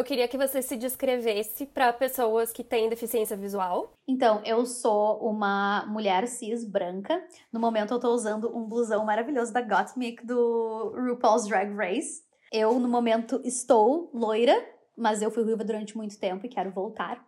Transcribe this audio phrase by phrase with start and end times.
[0.00, 3.92] eu queria que você se descrevesse para pessoas que têm deficiência visual.
[4.08, 7.22] Então, eu sou uma mulher cis branca.
[7.52, 12.22] No momento, eu tô usando um blusão maravilhoso da Gottmik do RuPaul's Drag Race.
[12.50, 14.56] Eu, no momento, estou loira,
[14.96, 17.22] mas eu fui ruiva durante muito tempo e quero voltar.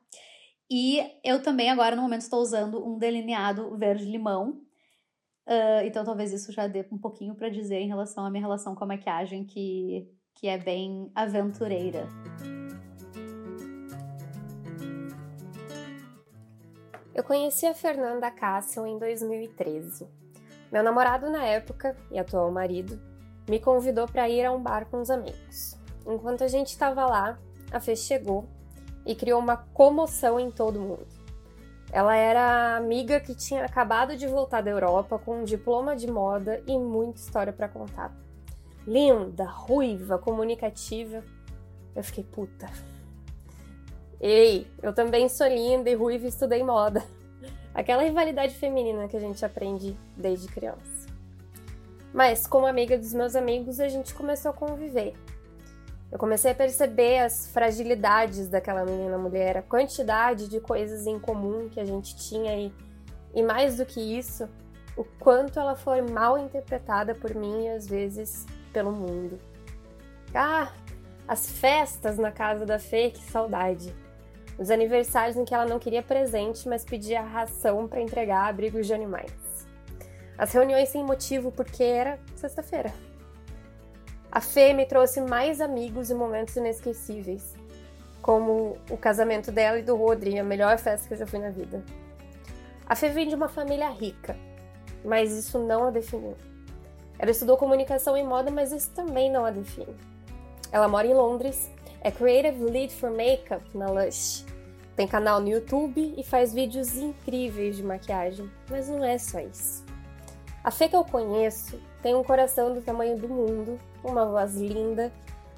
[0.70, 4.62] E eu também, agora, no momento, estou usando um delineado verde-limão.
[5.46, 8.74] Uh, então, talvez isso já dê um pouquinho para dizer em relação à minha relação
[8.74, 12.08] com a maquiagem, que que é bem aventureira.
[17.14, 20.08] Eu conheci a Fernanda Castle em 2013.
[20.72, 22.98] Meu namorado na época, e atual marido,
[23.46, 25.76] me convidou para ir a um bar com os amigos.
[26.06, 27.38] Enquanto a gente estava lá,
[27.70, 28.48] a Fê chegou
[29.04, 31.06] e criou uma comoção em todo mundo.
[31.92, 36.62] Ela era amiga que tinha acabado de voltar da Europa com um diploma de moda
[36.66, 38.10] e muita história para contar
[38.86, 41.22] linda, ruiva, comunicativa.
[41.94, 42.70] Eu fiquei puta.
[44.22, 47.02] Ei, eu também sou linda e ruiva e estudei moda.
[47.74, 51.08] Aquela rivalidade feminina que a gente aprende desde criança.
[52.14, 55.14] Mas, como amiga dos meus amigos, a gente começou a conviver.
[56.12, 61.68] Eu comecei a perceber as fragilidades daquela menina mulher, a quantidade de coisas em comum
[61.68, 62.72] que a gente tinha e,
[63.34, 64.48] e mais do que isso,
[64.96, 69.40] o quanto ela foi mal interpretada por mim e às vezes pelo mundo.
[70.32, 70.70] Ah,
[71.26, 74.01] as festas na casa da Fê, que saudade.
[74.58, 78.94] Os aniversários em que ela não queria presente, mas pedia ração para entregar abrigos de
[78.94, 79.32] animais.
[80.36, 82.92] As reuniões sem motivo porque era sexta-feira.
[84.30, 87.54] A Fê me trouxe mais amigos e momentos inesquecíveis,
[88.22, 91.50] como o casamento dela e do Rodri, a melhor festa que eu já fui na
[91.50, 91.82] vida.
[92.86, 94.36] A Fê vem de uma família rica,
[95.04, 96.36] mas isso não a definiu.
[97.18, 99.94] Ela estudou comunicação e moda, mas isso também não a define.
[100.72, 101.70] Ela mora em Londres,
[102.02, 104.44] é Creative Lead for Makeup na Lush.
[104.96, 109.84] Tem canal no YouTube e faz vídeos incríveis de maquiagem, mas não é só isso.
[110.64, 115.12] A Fê que eu conheço tem um coração do tamanho do mundo, uma voz linda,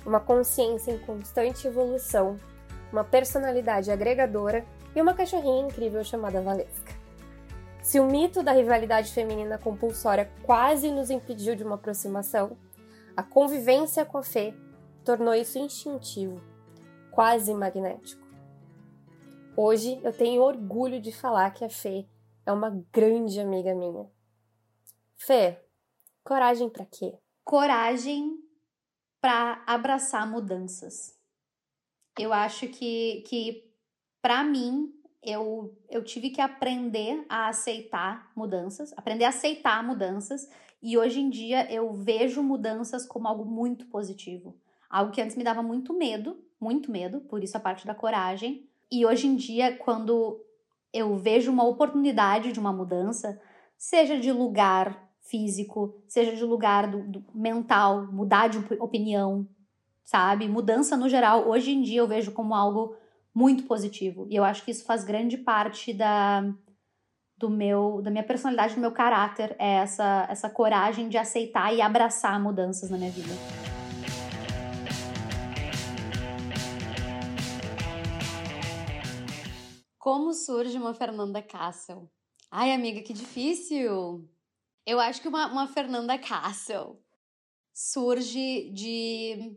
[0.04, 2.38] uma consciência em constante evolução,
[2.92, 6.92] uma personalidade agregadora e uma cachorrinha incrível chamada Valesca.
[7.82, 12.56] Se o mito da rivalidade feminina compulsória quase nos impediu de uma aproximação,
[13.16, 14.54] a convivência com a Fê
[15.04, 16.40] tornou isso instintivo,
[17.10, 18.24] quase magnético.
[19.56, 22.06] Hoje eu tenho orgulho de falar que a Fê
[22.44, 24.10] é uma grande amiga minha.
[25.14, 25.60] Fê,
[26.24, 27.16] coragem para quê?
[27.44, 28.38] Coragem
[29.20, 31.16] para abraçar mudanças.
[32.18, 33.70] Eu acho que, que
[34.22, 34.92] para mim,
[35.22, 40.48] eu, eu tive que aprender a aceitar mudanças, aprender a aceitar mudanças,
[40.82, 44.58] e hoje em dia eu vejo mudanças como algo muito positivo.
[44.94, 48.64] Algo que antes me dava muito medo, muito medo, por isso a parte da coragem.
[48.92, 50.40] E hoje em dia, quando
[50.92, 53.40] eu vejo uma oportunidade de uma mudança,
[53.76, 59.48] seja de lugar físico, seja de lugar do, do mental, mudar de opinião,
[60.04, 60.48] sabe?
[60.48, 62.96] Mudança no geral, hoje em dia eu vejo como algo
[63.34, 64.28] muito positivo.
[64.30, 66.54] E eu acho que isso faz grande parte da
[67.36, 71.82] do meu da minha personalidade, do meu caráter, é essa essa coragem de aceitar e
[71.82, 73.63] abraçar mudanças na minha vida.
[80.04, 82.10] Como surge uma Fernanda Castle?
[82.50, 84.28] Ai, amiga, que difícil!
[84.84, 87.02] Eu acho que uma, uma Fernanda Castle
[87.72, 89.56] surge de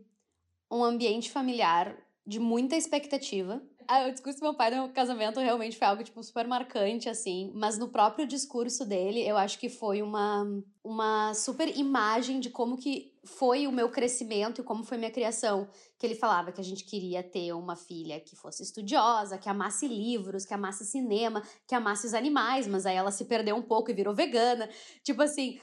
[0.70, 3.62] um ambiente familiar de muita expectativa.
[3.90, 7.50] Ah, o discurso do meu pai no casamento realmente foi algo, tipo, super marcante, assim.
[7.54, 10.44] Mas no próprio discurso dele, eu acho que foi uma,
[10.84, 15.70] uma super imagem de como que foi o meu crescimento e como foi minha criação.
[15.98, 19.88] Que ele falava que a gente queria ter uma filha que fosse estudiosa, que amasse
[19.88, 23.90] livros, que amasse cinema, que amasse os animais, mas aí ela se perdeu um pouco
[23.90, 24.68] e virou vegana.
[25.02, 25.58] Tipo assim,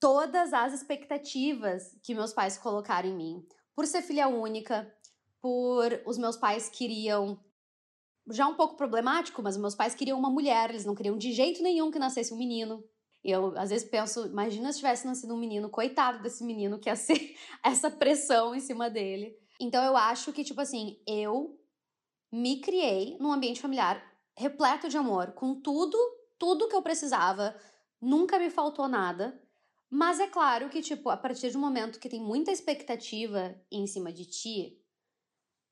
[0.00, 3.46] todas as expectativas que meus pais colocaram em mim.
[3.72, 4.92] Por ser filha única,
[5.40, 7.38] por os meus pais queriam
[8.30, 11.62] já um pouco problemático, mas meus pais queriam uma mulher, eles não queriam de jeito
[11.62, 12.84] nenhum que nascesse um menino.
[13.24, 16.96] Eu às vezes penso, imagina se tivesse nascido um menino, coitado desse menino que ia
[16.96, 17.34] ser
[17.64, 19.36] essa pressão em cima dele.
[19.60, 21.58] Então eu acho que tipo assim, eu
[22.32, 24.02] me criei num ambiente familiar
[24.36, 25.98] repleto de amor, com tudo,
[26.38, 27.56] tudo que eu precisava,
[28.00, 29.42] nunca me faltou nada.
[29.90, 34.12] Mas é claro que tipo, a partir um momento que tem muita expectativa em cima
[34.12, 34.78] de ti,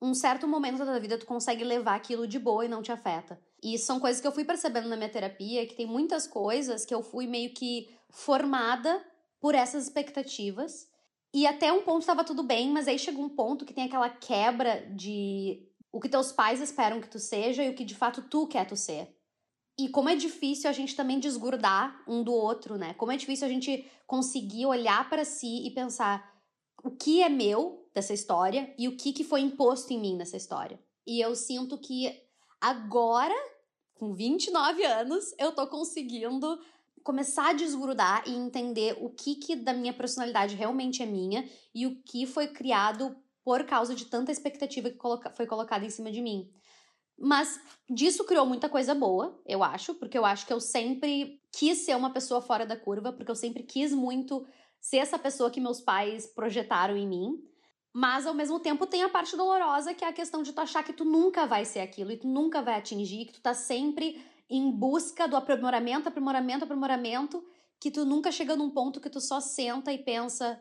[0.06, 3.38] um certo momento da vida tu consegue levar aquilo de boa e não te afeta.
[3.62, 6.94] E são coisas que eu fui percebendo na minha terapia, que tem muitas coisas que
[6.94, 9.04] eu fui meio que formada
[9.40, 10.88] por essas expectativas
[11.34, 14.08] E até um ponto estava tudo bem, mas aí chegou um ponto que tem aquela
[14.08, 18.22] quebra de o que teus pais esperam que tu seja e o que de fato
[18.22, 19.14] tu quer tu ser.
[19.78, 22.94] E como é difícil a gente também desgrudar um do outro, né?
[22.94, 26.35] Como é difícil a gente conseguir olhar para si e pensar
[26.86, 30.36] o que é meu dessa história e o que, que foi imposto em mim nessa
[30.36, 30.78] história.
[31.04, 32.22] E eu sinto que
[32.60, 33.34] agora,
[33.94, 36.60] com 29 anos, eu tô conseguindo
[37.02, 41.88] começar a desgrudar e entender o que, que da minha personalidade realmente é minha e
[41.88, 46.12] o que foi criado por causa de tanta expectativa que coloca foi colocada em cima
[46.12, 46.48] de mim.
[47.18, 47.58] Mas
[47.90, 51.96] disso criou muita coisa boa, eu acho, porque eu acho que eu sempre quis ser
[51.96, 54.46] uma pessoa fora da curva, porque eu sempre quis muito
[54.80, 57.42] ser essa pessoa que meus pais projetaram em mim.
[57.92, 60.84] Mas ao mesmo tempo tem a parte dolorosa, que é a questão de tu achar
[60.84, 64.22] que tu nunca vai ser aquilo e tu nunca vai atingir, que tu tá sempre
[64.50, 67.44] em busca do aprimoramento, aprimoramento, aprimoramento,
[67.80, 70.60] que tu nunca chega num ponto que tu só senta e pensa: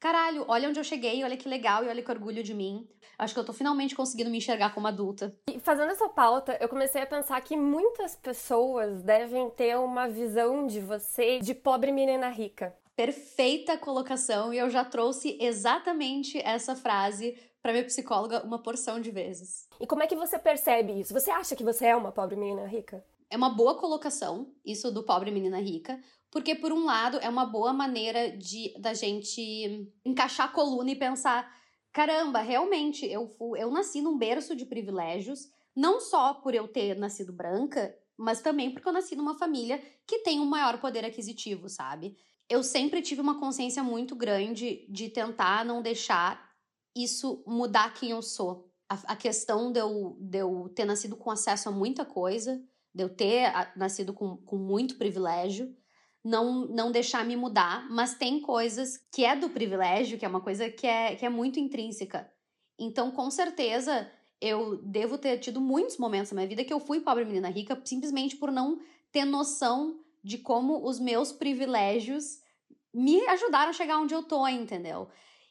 [0.00, 2.88] caralho, olha onde eu cheguei, olha que legal e olha que orgulho de mim.
[3.18, 5.34] Acho que eu tô finalmente conseguindo me enxergar como adulta.
[5.48, 10.66] E fazendo essa pauta, eu comecei a pensar que muitas pessoas devem ter uma visão
[10.66, 12.76] de você de pobre menina rica.
[12.96, 19.10] Perfeita colocação e eu já trouxe exatamente essa frase para minha psicóloga uma porção de
[19.10, 19.68] vezes.
[19.80, 21.12] E como é que você percebe isso?
[21.12, 23.04] Você acha que você é uma pobre menina rica?
[23.28, 26.00] É uma boa colocação, isso do pobre menina rica,
[26.30, 30.96] porque por um lado é uma boa maneira de da gente encaixar a coluna e
[30.96, 31.52] pensar
[31.94, 36.96] caramba, realmente, eu, fui, eu nasci num berço de privilégios, não só por eu ter
[36.96, 41.68] nascido branca, mas também porque eu nasci numa família que tem um maior poder aquisitivo,
[41.68, 42.16] sabe?
[42.48, 46.52] Eu sempre tive uma consciência muito grande de tentar não deixar
[46.94, 48.70] isso mudar quem eu sou.
[48.88, 52.62] A, a questão de eu, de eu ter nascido com acesso a muita coisa,
[52.94, 55.74] de eu ter nascido com, com muito privilégio,
[56.22, 60.40] não, não deixar me mudar, mas tem coisas que é do privilégio, que é uma
[60.40, 62.30] coisa que é, que é muito intrínseca.
[62.78, 64.10] Então, com certeza,
[64.40, 67.80] eu devo ter tido muitos momentos na minha vida que eu fui pobre menina rica
[67.84, 68.80] simplesmente por não
[69.12, 72.42] ter noção de como os meus privilégios
[72.92, 75.08] me ajudaram a chegar onde eu tô, entendeu?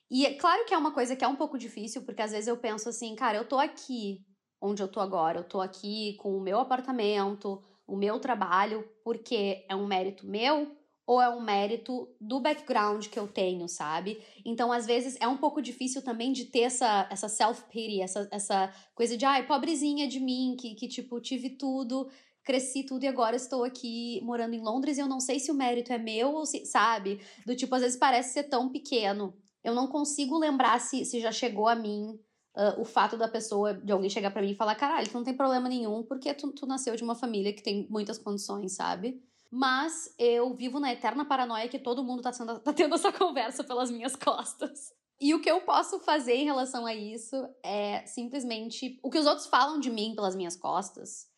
[0.09, 2.47] E é claro que é uma coisa que é um pouco difícil, porque às vezes
[2.47, 4.25] eu penso assim, cara, eu tô aqui
[4.59, 9.65] onde eu tô agora, eu tô aqui com o meu apartamento, o meu trabalho porque
[9.69, 10.75] é um mérito meu
[11.05, 14.21] ou é um mérito do background que eu tenho, sabe?
[14.45, 18.73] Então, às vezes, é um pouco difícil também de ter essa, essa self-pity, essa, essa
[18.95, 22.09] coisa de, ai, pobrezinha de mim, que, que, tipo, tive tudo,
[22.43, 25.55] cresci tudo e agora estou aqui morando em Londres e eu não sei se o
[25.55, 27.21] mérito é meu ou se, sabe?
[27.45, 29.33] Do tipo, às vezes parece ser tão pequeno.
[29.63, 32.19] Eu não consigo lembrar se, se já chegou a mim
[32.55, 35.23] uh, o fato da pessoa, de alguém chegar para mim e falar, caralho, tu não
[35.23, 39.21] tem problema nenhum, porque tu, tu nasceu de uma família que tem muitas condições, sabe?
[39.49, 43.63] Mas eu vivo na eterna paranoia que todo mundo tá, sendo, tá tendo essa conversa
[43.63, 44.91] pelas minhas costas.
[45.21, 49.25] E o que eu posso fazer em relação a isso é simplesmente o que os
[49.25, 51.31] outros falam de mim pelas minhas costas.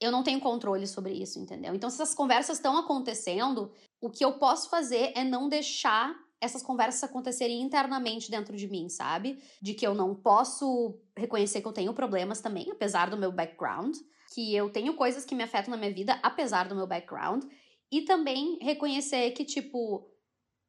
[0.00, 1.74] Eu não tenho controle sobre isso, entendeu?
[1.74, 3.70] Então, se essas conversas estão acontecendo,
[4.00, 8.88] o que eu posso fazer é não deixar essas conversas acontecerem internamente dentro de mim,
[8.88, 9.42] sabe?
[9.60, 13.94] De que eu não posso reconhecer que eu tenho problemas também, apesar do meu background,
[14.34, 17.44] que eu tenho coisas que me afetam na minha vida, apesar do meu background,
[17.92, 20.08] e também reconhecer que, tipo,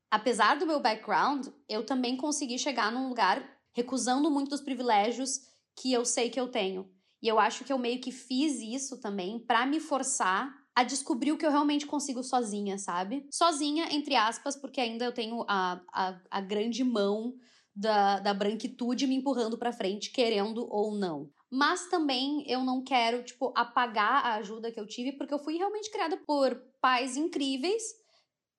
[0.10, 3.42] apesar do meu background, eu também consegui chegar num lugar
[3.74, 5.40] recusando muito dos privilégios
[5.76, 6.90] que eu sei que eu tenho.
[7.22, 11.32] E eu acho que eu meio que fiz isso também para me forçar a descobrir
[11.32, 13.28] o que eu realmente consigo sozinha, sabe?
[13.30, 17.34] Sozinha, entre aspas, porque ainda eu tenho a, a, a grande mão
[17.76, 21.30] da, da branquitude me empurrando para frente, querendo ou não.
[21.50, 25.58] Mas também eu não quero, tipo, apagar a ajuda que eu tive, porque eu fui
[25.58, 27.84] realmente criada por pais incríveis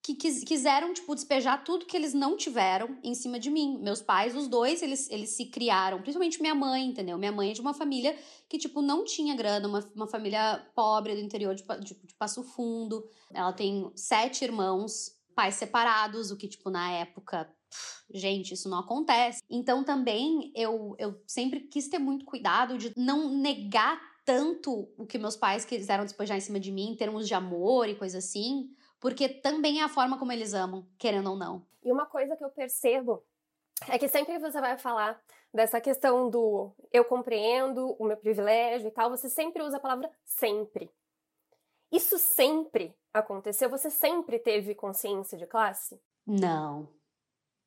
[0.03, 3.79] que quis, quiseram, tipo, despejar tudo que eles não tiveram em cima de mim.
[3.81, 7.17] Meus pais, os dois, eles, eles se criaram, principalmente minha mãe, entendeu?
[7.17, 8.19] Minha mãe é de uma família
[8.49, 12.43] que, tipo, não tinha grana, uma, uma família pobre do interior de, de, de Passo
[12.43, 13.09] Fundo.
[13.33, 17.49] Ela tem sete irmãos, pais separados, o que, tipo, na época
[18.13, 19.41] gente, isso não acontece.
[19.49, 25.19] Então também eu, eu sempre quis ter muito cuidado de não negar tanto o que
[25.19, 28.71] meus pais quiseram despejar em cima de mim, em termos de amor e coisa assim,
[29.03, 31.67] porque também é a forma como eles amam, querendo ou não.
[31.83, 33.21] E uma coisa que eu percebo
[33.89, 35.21] é que sempre que você vai falar
[35.53, 40.09] dessa questão do eu compreendo o meu privilégio e tal, você sempre usa a palavra
[40.25, 40.89] sempre.
[41.91, 43.69] Isso sempre aconteceu?
[43.69, 46.01] Você sempre teve consciência de classe?
[46.25, 46.89] Não.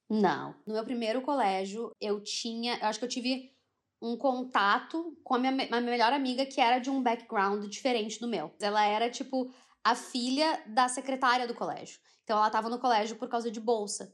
[0.09, 0.55] Não.
[0.65, 2.77] No meu primeiro colégio, eu tinha.
[2.77, 3.53] Eu acho que eu tive
[4.01, 8.19] um contato com a minha, a minha melhor amiga que era de um background diferente
[8.19, 8.53] do meu.
[8.61, 9.51] Ela era, tipo,
[9.85, 11.99] a filha da secretária do colégio.
[12.23, 14.11] Então ela estava no colégio por causa de bolsa.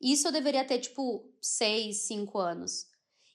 [0.00, 2.86] Isso eu deveria ter, tipo, seis, cinco anos.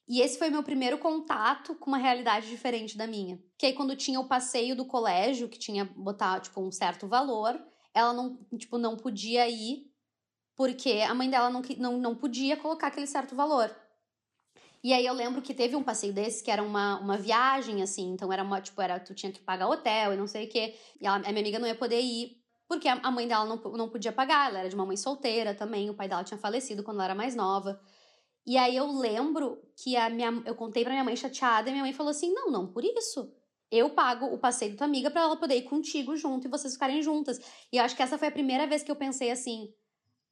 [0.07, 3.39] E esse foi meu primeiro contato com uma realidade diferente da minha.
[3.55, 7.63] Que aí, quando tinha o passeio do colégio, que tinha botar, tipo, um certo valor,
[7.93, 9.93] ela não, tipo, não podia ir
[10.55, 13.74] porque a mãe dela não, não, não podia colocar aquele certo valor.
[14.83, 18.11] E aí eu lembro que teve um passeio desse que era uma, uma viagem, assim,
[18.11, 20.75] então era uma, tipo, era, tu tinha que pagar hotel e não sei o quê.
[20.99, 22.37] E ela, a minha amiga não ia poder ir,
[22.67, 25.55] porque a, a mãe dela não, não podia pagar, ela era de uma mãe solteira
[25.55, 27.79] também, o pai dela tinha falecido quando ela era mais nova.
[28.45, 31.83] E aí eu lembro que a minha, eu contei pra minha mãe chateada e minha
[31.83, 33.31] mãe falou assim: não, não por isso.
[33.71, 36.73] Eu pago o passeio da tua amiga para ela poder ir contigo junto e vocês
[36.73, 37.39] ficarem juntas.
[37.71, 39.73] E eu acho que essa foi a primeira vez que eu pensei assim: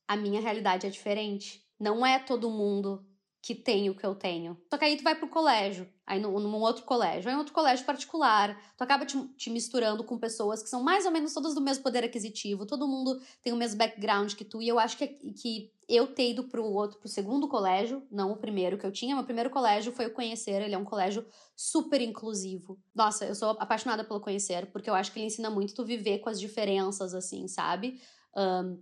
[0.08, 1.66] a minha realidade é diferente.
[1.80, 3.06] Não é todo mundo
[3.42, 4.56] que tem o que eu tenho.
[4.70, 7.54] Só que aí tu vai pro colégio, aí num, num outro colégio, aí em outro
[7.54, 11.56] colégio particular, tu acaba te, te, misturando com pessoas que são mais ou menos todas
[11.56, 14.96] do mesmo poder aquisitivo, todo mundo tem o mesmo background que tu, e eu acho
[14.96, 18.92] que, que eu ter ido pro outro, pro segundo colégio, não o primeiro que eu
[18.92, 22.80] tinha, meu primeiro colégio foi o Conhecer, ele é um colégio super inclusivo.
[22.94, 26.20] Nossa, eu sou apaixonada pelo Conhecer, porque eu acho que ele ensina muito tu viver
[26.20, 28.00] com as diferenças, assim, sabe?
[28.38, 28.80] Um,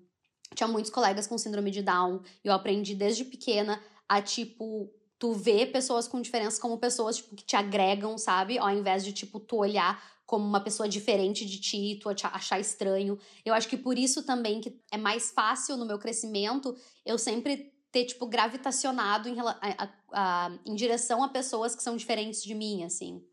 [0.53, 5.33] tinha muitos colegas com síndrome de Down, e eu aprendi desde pequena a, tipo, tu
[5.33, 8.57] ver pessoas com diferença como pessoas, tipo, que te agregam, sabe?
[8.57, 13.19] Ao invés de, tipo, tu olhar como uma pessoa diferente de ti, tu achar estranho.
[13.45, 16.75] Eu acho que por isso também que é mais fácil no meu crescimento
[17.05, 21.95] eu sempre ter, tipo, gravitacionado em, a, a, a, em direção a pessoas que são
[21.95, 23.23] diferentes de mim, assim.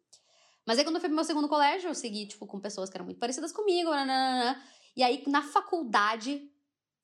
[0.67, 2.97] Mas aí quando eu fui pro meu segundo colégio, eu segui, tipo, com pessoas que
[2.97, 4.61] eram muito parecidas comigo, nananana.
[4.97, 6.51] e aí na faculdade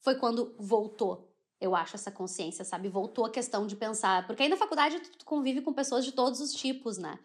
[0.01, 1.32] foi quando voltou
[1.63, 2.89] eu acho, essa consciência, sabe?
[2.89, 4.27] Voltou a questão de pensar.
[4.27, 7.19] Porque aí na faculdade tu convive com pessoas de todos os tipos, né?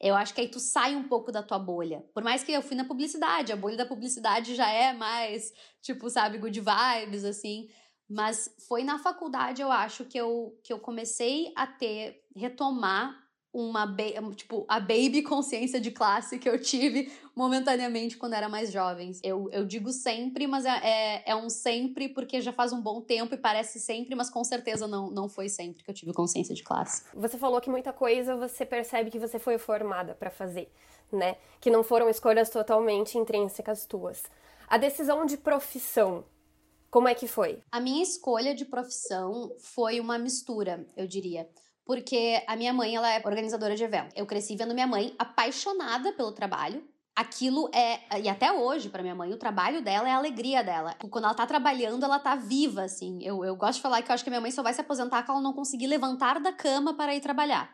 [0.00, 2.04] Eu acho que aí tu sai um pouco da tua bolha.
[2.12, 6.10] Por mais que eu fui na publicidade, a bolha da publicidade já é mais, tipo,
[6.10, 7.70] sabe, good vibes, assim.
[8.08, 13.23] Mas foi na faculdade, eu acho, que eu, que eu comecei a ter, retomar
[13.54, 13.86] uma,
[14.34, 19.12] tipo, a baby consciência de classe que eu tive momentaneamente quando era mais jovem.
[19.22, 23.00] Eu, eu digo sempre, mas é, é, é, um sempre porque já faz um bom
[23.00, 26.52] tempo e parece sempre, mas com certeza não, não foi sempre que eu tive consciência
[26.52, 27.04] de classe.
[27.14, 30.68] Você falou que muita coisa você percebe que você foi formada para fazer,
[31.12, 31.36] né?
[31.60, 34.24] Que não foram escolhas totalmente intrínsecas tuas.
[34.66, 36.24] A decisão de profissão,
[36.90, 37.60] como é que foi?
[37.70, 41.48] A minha escolha de profissão foi uma mistura, eu diria
[41.84, 44.14] porque a minha mãe ela é organizadora de evento.
[44.16, 46.86] Eu cresci vendo minha mãe apaixonada pelo trabalho.
[47.16, 50.96] Aquilo é, e até hoje, para minha mãe, o trabalho dela é a alegria dela.
[51.10, 53.22] Quando ela tá trabalhando, ela tá viva, assim.
[53.22, 55.22] Eu, eu gosto de falar que eu acho que minha mãe só vai se aposentar
[55.22, 57.70] quando ela não conseguir levantar da cama para ir trabalhar.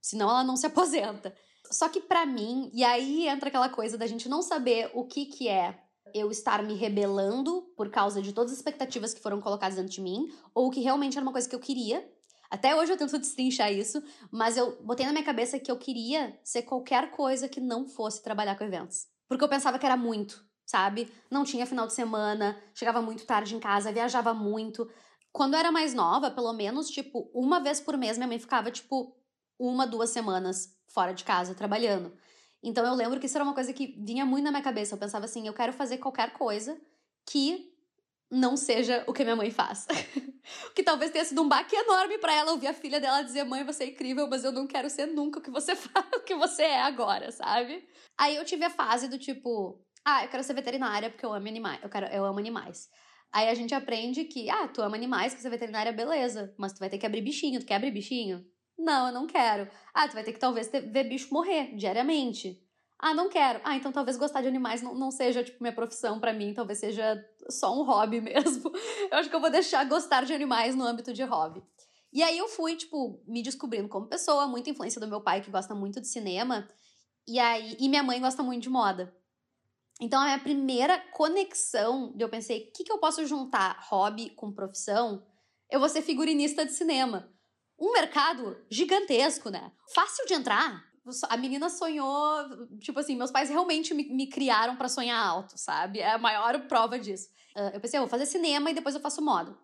[0.00, 1.34] Senão ela não se aposenta.
[1.70, 5.26] Só que para mim, e aí entra aquela coisa da gente não saber o que
[5.26, 5.78] que é
[6.14, 10.00] eu estar me rebelando por causa de todas as expectativas que foram colocadas dentro de
[10.00, 12.08] mim, ou que realmente era uma coisa que eu queria,
[12.50, 16.38] até hoje eu tento destrinchar isso, mas eu botei na minha cabeça que eu queria
[16.42, 19.06] ser qualquer coisa que não fosse trabalhar com eventos.
[19.28, 21.12] Porque eu pensava que era muito, sabe?
[21.30, 24.90] Não tinha final de semana, chegava muito tarde em casa, viajava muito.
[25.30, 28.70] Quando eu era mais nova, pelo menos, tipo, uma vez por mês minha mãe ficava,
[28.70, 29.14] tipo,
[29.58, 32.16] uma, duas semanas fora de casa trabalhando.
[32.62, 34.94] Então eu lembro que isso era uma coisa que vinha muito na minha cabeça.
[34.94, 36.80] Eu pensava assim, eu quero fazer qualquer coisa
[37.26, 37.72] que
[38.30, 39.86] não seja o que minha mãe faz.
[40.74, 43.64] que talvez tenha sido um baque enorme para ela ouvir a filha dela dizer: "Mãe,
[43.64, 46.34] você é incrível, mas eu não quero ser nunca o que você faz, o que
[46.34, 47.86] você é agora", sabe?
[48.18, 51.48] Aí eu tive a fase do tipo: "Ah, eu quero ser veterinária porque eu amo
[51.48, 52.88] animais, eu quero eu amo animais".
[53.32, 56.78] Aí a gente aprende que, ah, tu ama animais, quer ser veterinária, beleza, mas tu
[56.78, 58.44] vai ter que abrir bichinho, tu quer abrir bichinho?
[58.78, 59.68] Não, eu não quero.
[59.92, 62.58] Ah, tu vai ter que talvez ter, ver bicho morrer diariamente.
[62.98, 63.60] Ah, não quero.
[63.62, 66.52] Ah, então talvez gostar de animais não, não seja, tipo, minha profissão para mim.
[66.52, 68.72] Talvez seja só um hobby mesmo.
[69.10, 71.62] Eu acho que eu vou deixar gostar de animais no âmbito de hobby.
[72.12, 75.50] E aí eu fui, tipo, me descobrindo como pessoa, muita influência do meu pai, que
[75.50, 76.68] gosta muito de cinema.
[77.26, 79.14] E aí, e minha mãe gosta muito de moda.
[80.00, 84.52] Então, a minha primeira conexão, eu pensei, o que, que eu posso juntar hobby com
[84.52, 85.26] profissão?
[85.70, 87.30] Eu vou ser figurinista de cinema.
[87.78, 89.72] Um mercado gigantesco, né?
[89.94, 90.87] Fácil de entrar,
[91.28, 96.00] a menina sonhou, tipo assim, meus pais realmente me, me criaram para sonhar alto, sabe?
[96.00, 97.28] É a maior prova disso.
[97.56, 99.56] Uh, eu pensei, eu vou fazer cinema e depois eu faço moda.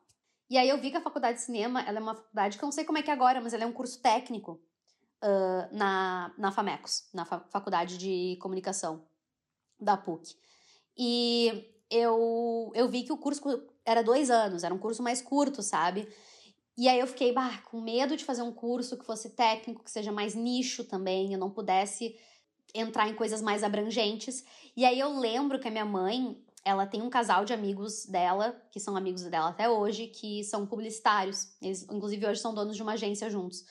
[0.51, 2.67] E aí eu vi que a faculdade de cinema, ela é uma faculdade que eu
[2.67, 4.61] não sei como é que é agora, mas ela é um curso técnico
[5.23, 9.07] uh, na, na FAMECOS, na Fa Faculdade de Comunicação
[9.81, 10.37] da PUC.
[10.97, 13.43] E eu, eu vi que o curso
[13.85, 16.09] era dois anos, era um curso mais curto, sabe?
[16.76, 19.90] E aí eu fiquei bah, com medo de fazer um curso que fosse técnico, que
[19.90, 22.16] seja mais nicho também, eu não pudesse
[22.75, 24.45] entrar em coisas mais abrangentes.
[24.76, 28.61] E aí eu lembro que a minha mãe, ela tem um casal de amigos dela,
[28.73, 31.49] que são amigos dela até hoje, que são publicitários.
[31.62, 33.64] Eles, inclusive, hoje são donos de uma agência juntos.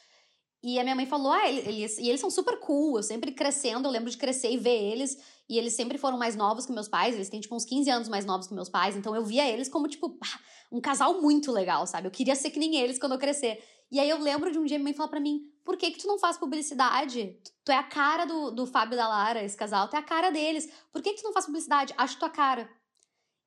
[0.63, 2.98] E a minha mãe falou: ah, eles, e eles são super cool.
[2.98, 5.17] Eu sempre crescendo, eu lembro de crescer e ver eles.
[5.50, 7.15] E eles sempre foram mais novos que meus pais.
[7.15, 8.96] Eles têm, tipo, uns 15 anos mais novos que meus pais.
[8.96, 10.17] Então eu via eles como, tipo,
[10.72, 12.08] um casal muito legal, sabe?
[12.08, 13.62] Eu queria ser que nem eles quando eu crescer.
[13.91, 16.00] E aí eu lembro de um dia minha mãe falar pra mim: por que, que
[16.00, 17.38] tu não faz publicidade?
[17.65, 20.03] Tu é a cara do, do Fábio e da Lara, esse casal, tu é a
[20.03, 20.70] cara deles.
[20.93, 21.93] Por que, que tu não faz publicidade?
[21.98, 22.70] Acho tua cara.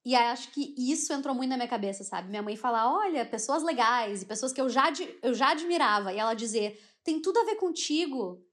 [0.04, 2.28] E acho que isso entrou muito na minha cabeça, sabe?
[2.28, 4.92] Minha mãe falar: olha, pessoas legais e pessoas que eu já,
[5.22, 6.12] eu já admirava.
[6.12, 8.44] E ela dizer: tem tudo a ver contigo.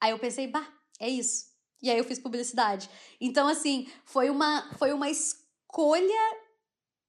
[0.00, 0.66] Aí eu pensei: bah,
[0.98, 1.44] é isso.
[1.82, 2.88] E aí eu fiz publicidade.
[3.20, 6.38] Então, assim, foi uma, foi uma escolha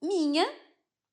[0.04, 0.46] minha,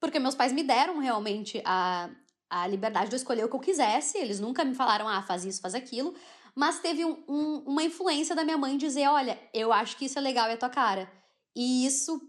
[0.00, 2.10] porque meus pais me deram realmente a,
[2.50, 4.18] a liberdade de eu escolher o que eu quisesse.
[4.18, 6.14] Eles nunca me falaram, ah, faz isso, faz aquilo.
[6.54, 10.18] Mas teve um, um, uma influência da minha mãe dizer: olha, eu acho que isso
[10.18, 11.10] é legal é tua cara.
[11.54, 12.20] E isso,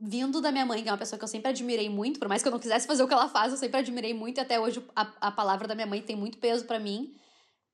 [0.00, 2.42] vindo da minha mãe, que é uma pessoa que eu sempre admirei muito, por mais
[2.42, 4.58] que eu não quisesse fazer o que ela faz, eu sempre admirei muito, e até
[4.58, 7.14] hoje a, a palavra da minha mãe tem muito peso para mim.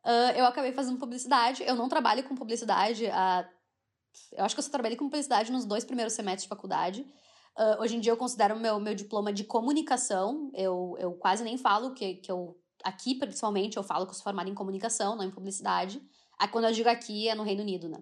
[0.04, 1.64] Uh, eu acabei fazendo publicidade.
[1.64, 3.06] Eu não trabalho com publicidade.
[3.06, 3.48] Uh,
[4.32, 7.04] eu acho que eu só trabalhei com publicidade nos dois primeiros semestres de faculdade.
[7.58, 10.50] Uh, hoje em dia eu considero meu, meu diploma de comunicação.
[10.54, 12.56] Eu, eu quase nem falo que, que eu.
[12.84, 16.00] Aqui, principalmente, eu falo que eu sou formada em comunicação, não em publicidade.
[16.38, 17.98] Aí, quando eu digo aqui, é no Reino Unido, né?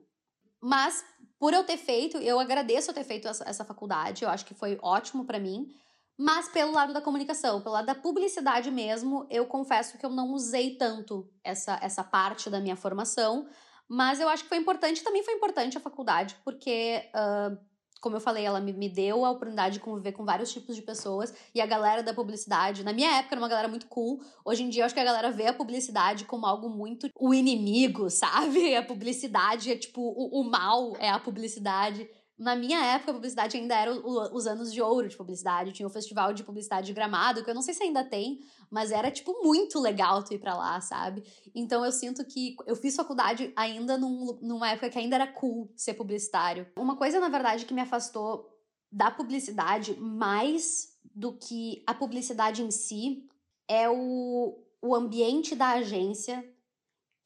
[0.65, 1.05] Mas,
[1.39, 4.25] por eu ter feito, eu agradeço eu ter feito essa, essa faculdade.
[4.25, 5.69] Eu acho que foi ótimo para mim.
[6.17, 10.33] Mas pelo lado da comunicação, pelo lado da publicidade mesmo, eu confesso que eu não
[10.33, 13.47] usei tanto essa, essa parte da minha formação.
[13.87, 17.59] Mas eu acho que foi importante, também foi importante a faculdade, porque, uh,
[18.05, 21.33] como eu falei, ela me, deu a oportunidade de conviver com vários tipos de pessoas.
[21.55, 24.21] E a galera da publicidade, na minha época, era uma galera muito cool.
[24.45, 27.33] Hoje em dia, eu acho que a galera vê a publicidade como algo muito o
[27.33, 28.77] inimigo, sabe?
[28.77, 32.07] A publicidade é tipo, o, o mal é a publicidade.
[32.37, 35.73] Na minha época, a publicidade ainda era os anos de ouro de publicidade.
[35.73, 38.91] Tinha o festival de publicidade de gramado, que eu não sei se ainda tem, mas
[38.91, 41.23] era, tipo, muito legal tu ir pra lá, sabe?
[41.55, 45.73] Então eu sinto que eu fiz faculdade ainda num, numa época que ainda era cool
[45.77, 46.67] ser publicitário.
[46.77, 48.51] Uma coisa, na verdade, que me afastou
[48.91, 53.29] da publicidade mais do que a publicidade em si
[53.69, 56.45] é o, o ambiente da agência,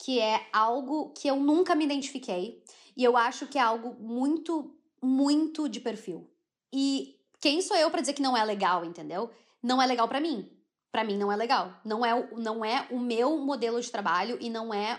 [0.03, 2.63] que é algo que eu nunca me identifiquei.
[2.97, 6.29] E eu acho que é algo muito muito de perfil.
[6.73, 9.31] E quem sou eu para dizer que não é legal, entendeu?
[9.63, 10.51] Não é legal para mim.
[10.91, 11.73] Para mim não é legal.
[11.85, 14.99] Não é, não é o meu modelo de trabalho e não é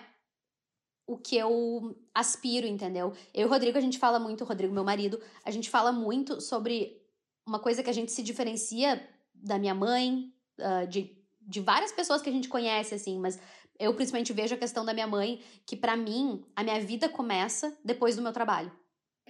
[1.09, 3.13] o que eu aspiro, entendeu?
[3.33, 6.39] Eu e o Rodrigo, a gente fala muito, Rodrigo, meu marido, a gente fala muito
[6.39, 7.01] sobre
[7.45, 12.21] uma coisa que a gente se diferencia da minha mãe, uh, de, de várias pessoas
[12.21, 13.39] que a gente conhece, assim, mas
[13.79, 17.75] eu principalmente vejo a questão da minha mãe, que para mim, a minha vida começa
[17.83, 18.71] depois do meu trabalho.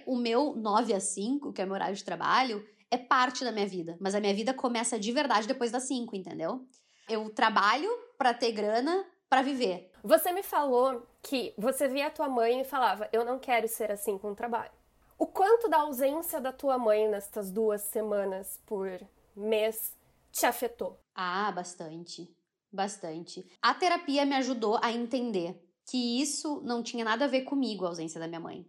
[0.06, 3.66] O meu 9 a 5, que é meu horário de trabalho, é parte da minha
[3.66, 6.66] vida, mas a minha vida começa de verdade depois das 5, entendeu?
[7.08, 9.90] Eu trabalho para ter grana para viver.
[10.02, 13.92] Você me falou que você via a tua mãe e falava: "Eu não quero ser
[13.92, 14.72] assim com o trabalho".
[15.16, 19.00] O quanto da ausência da tua mãe nestas duas semanas por
[19.36, 19.96] mês
[20.32, 20.98] te afetou?
[21.14, 22.34] Ah, bastante.
[22.72, 23.46] Bastante.
[23.60, 27.88] A terapia me ajudou a entender que isso não tinha nada a ver comigo, a
[27.88, 28.66] ausência da minha mãe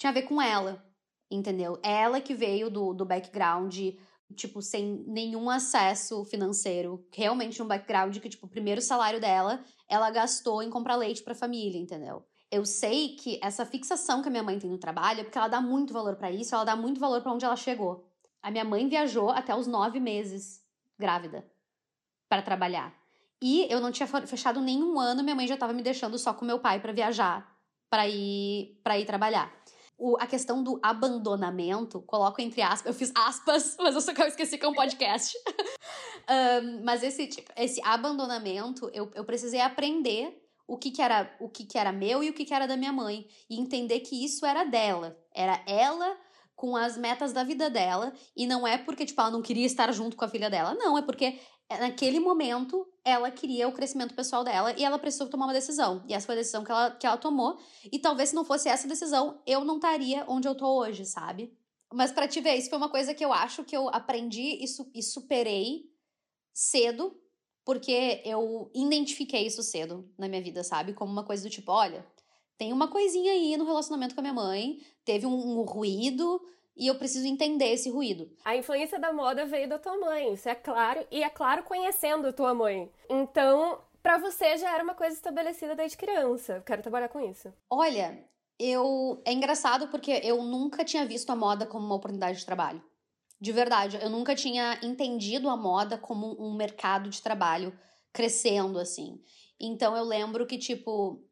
[0.00, 0.82] tinha a ver com ela,
[1.30, 1.78] entendeu?
[1.82, 3.78] Ela que veio do, do background,
[4.34, 7.06] tipo, sem nenhum acesso financeiro.
[7.12, 11.34] Realmente um background que, tipo, o primeiro salário dela, ela gastou em comprar leite pra
[11.34, 12.24] família, entendeu?
[12.50, 15.48] Eu sei que essa fixação que a minha mãe tem no trabalho é porque ela
[15.48, 18.08] dá muito valor para isso, ela dá muito valor para onde ela chegou.
[18.42, 20.62] A minha mãe viajou até os nove meses
[20.98, 21.46] grávida
[22.26, 22.98] para trabalhar.
[23.42, 26.46] E eu não tinha fechado nenhum ano, minha mãe já estava me deixando só com
[26.46, 27.54] meu pai para viajar,
[27.90, 29.59] para ir para ir trabalhar
[30.00, 34.22] o, a questão do abandonamento, coloco entre aspas, eu fiz aspas, mas eu só que
[34.22, 35.36] eu esqueci que é um podcast.
[36.64, 41.48] um, mas esse, tipo, esse abandonamento, eu, eu precisei aprender o que, que era o
[41.48, 43.26] que, que era meu e o que, que era da minha mãe.
[43.48, 45.18] E entender que isso era dela.
[45.34, 46.16] Era ela
[46.56, 48.12] com as metas da vida dela.
[48.34, 50.74] E não é porque, tipo, ela não queria estar junto com a filha dela.
[50.74, 51.40] Não, é porque
[51.78, 56.04] naquele momento, ela queria o crescimento pessoal dela e ela precisou tomar uma decisão.
[56.08, 57.58] E essa foi a decisão que ela, que ela tomou.
[57.92, 61.56] E talvez se não fosse essa decisão, eu não estaria onde eu tô hoje, sabe?
[61.92, 64.66] Mas para te ver, isso foi uma coisa que eu acho que eu aprendi e,
[64.66, 65.90] su e superei
[66.52, 67.16] cedo,
[67.64, 70.92] porque eu identifiquei isso cedo na minha vida, sabe?
[70.92, 72.06] Como uma coisa do tipo, olha,
[72.58, 76.40] tem uma coisinha aí no relacionamento com a minha mãe, teve um, um ruído,
[76.76, 78.30] e eu preciso entender esse ruído.
[78.44, 82.28] A influência da moda veio da tua mãe, isso é claro, e é claro conhecendo
[82.28, 82.90] a tua mãe.
[83.08, 86.54] Então, para você já era uma coisa estabelecida desde criança.
[86.54, 87.52] Eu quero trabalhar com isso.
[87.68, 88.24] Olha,
[88.58, 89.20] eu.
[89.24, 92.82] É engraçado porque eu nunca tinha visto a moda como uma oportunidade de trabalho.
[93.40, 97.76] De verdade, eu nunca tinha entendido a moda como um mercado de trabalho
[98.12, 99.22] crescendo, assim.
[99.58, 101.24] Então eu lembro que, tipo,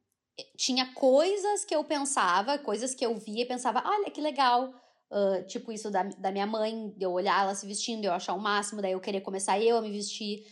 [0.56, 4.72] tinha coisas que eu pensava, coisas que eu via e pensava, olha que legal.
[5.10, 8.34] Uh, tipo, isso da, da minha mãe, de eu olhar ela se vestindo, eu achar
[8.34, 10.46] o máximo, daí eu queria começar eu a me vestir.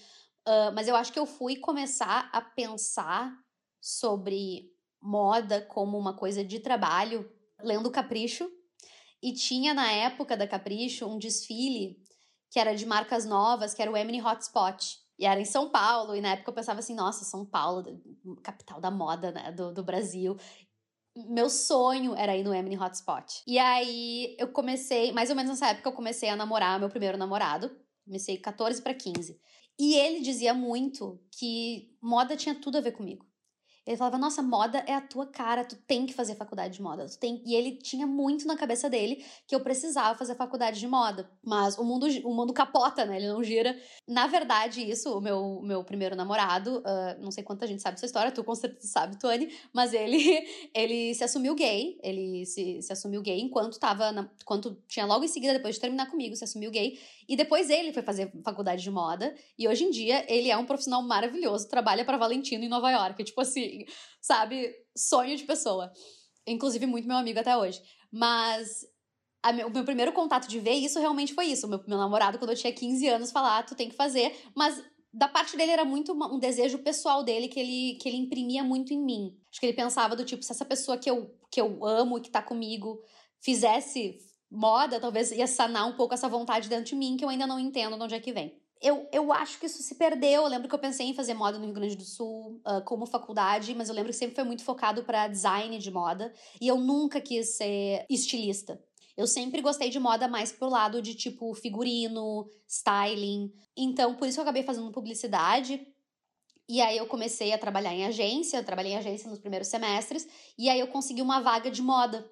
[0.49, 3.33] Uh, mas eu acho que eu fui começar a pensar
[3.81, 7.31] sobre moda como uma coisa de trabalho
[7.63, 8.49] lendo Capricho.
[9.23, 11.97] E tinha na época da Capricho um desfile
[12.51, 14.99] que era de marcas novas, que era o Emily Hotspot.
[15.19, 17.85] E era em São Paulo, e na época eu pensava assim, nossa, São Paulo,
[18.43, 20.37] capital da moda, né, do, do Brasil.
[21.29, 23.43] Meu sonho era ir no Emily Hotspot.
[23.47, 27.17] E aí eu comecei, mais ou menos nessa época, eu comecei a namorar meu primeiro
[27.17, 27.71] namorado.
[28.05, 29.41] Comecei 14 para 15.
[29.79, 33.27] E ele dizia muito que moda tinha tudo a ver comigo.
[33.87, 37.07] Ele falava, nossa, moda é a tua cara, tu tem que fazer faculdade de moda.
[37.07, 37.41] Tu tem...
[37.47, 41.31] E ele tinha muito na cabeça dele que eu precisava fazer faculdade de moda.
[41.45, 43.17] Mas o mundo, o mundo capota, né?
[43.17, 43.79] Ele não gira.
[44.09, 48.07] Na verdade, isso, o meu, meu primeiro namorado, uh, não sei quanta gente sabe dessa
[48.07, 50.19] história, tu com certeza sabe, Tuane, mas ele,
[50.75, 51.97] ele se assumiu gay.
[52.03, 54.11] Ele se, se assumiu gay enquanto tava.
[54.11, 56.99] Na, enquanto tinha logo em seguida, depois de terminar comigo, se assumiu gay.
[57.29, 59.33] E depois ele foi fazer faculdade de moda.
[59.57, 63.23] E hoje em dia ele é um profissional maravilhoso, trabalha para Valentino em Nova York.
[63.23, 63.76] Tipo assim,
[64.21, 64.73] sabe?
[64.97, 65.93] Sonho de pessoa.
[66.47, 67.83] Inclusive, muito meu amigo até hoje.
[68.11, 68.87] Mas
[69.53, 71.67] meu, o meu primeiro contato de ver isso realmente foi isso.
[71.67, 74.35] O meu, meu namorado, quando eu tinha 15 anos, falar, ah, tu tem que fazer.
[74.55, 78.19] Mas da parte dele era muito uma, um desejo pessoal dele que ele, que ele
[78.19, 79.37] imprimia muito em mim.
[79.51, 82.21] Acho que ele pensava do tipo, se essa pessoa que eu, que eu amo e
[82.21, 83.01] que tá comigo
[83.41, 84.19] fizesse
[84.51, 87.59] moda, talvez ia sanar um pouco essa vontade dentro de mim que eu ainda não
[87.59, 88.61] entendo de onde é que vem.
[88.81, 90.43] Eu, eu acho que isso se perdeu.
[90.43, 93.07] Eu lembro que eu pensei em fazer moda no Rio Grande do Sul uh, como
[93.07, 96.77] faculdade, mas eu lembro que sempre foi muito focado para design de moda e eu
[96.77, 98.81] nunca quis ser estilista.
[99.17, 103.51] Eu sempre gostei de moda mais pro lado de tipo figurino, styling.
[103.77, 105.87] Então, por isso eu acabei fazendo publicidade.
[106.69, 110.27] E aí eu comecei a trabalhar em agência, eu trabalhei em agência nos primeiros semestres,
[110.59, 112.29] e aí eu consegui uma vaga de moda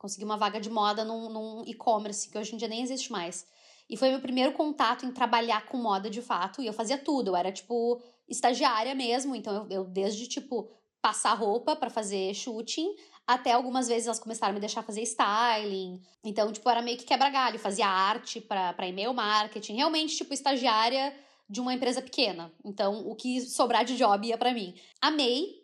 [0.00, 3.46] Consegui uma vaga de moda num, num e-commerce, que hoje em dia nem existe mais.
[3.90, 6.62] E foi meu primeiro contato em trabalhar com moda de fato.
[6.62, 7.28] E eu fazia tudo.
[7.32, 9.34] Eu era, tipo, estagiária mesmo.
[9.34, 10.70] Então, eu, eu desde, tipo,
[11.02, 12.94] passar roupa para fazer shooting,
[13.26, 16.00] até algumas vezes elas começaram a me deixar fazer styling.
[16.24, 17.58] Então, tipo, era meio que quebra-galho.
[17.58, 19.74] Fazia arte para e-mail marketing.
[19.74, 21.12] Realmente, tipo, estagiária
[21.48, 22.52] de uma empresa pequena.
[22.64, 24.74] Então, o que sobrar de job ia para mim.
[25.02, 25.60] Amei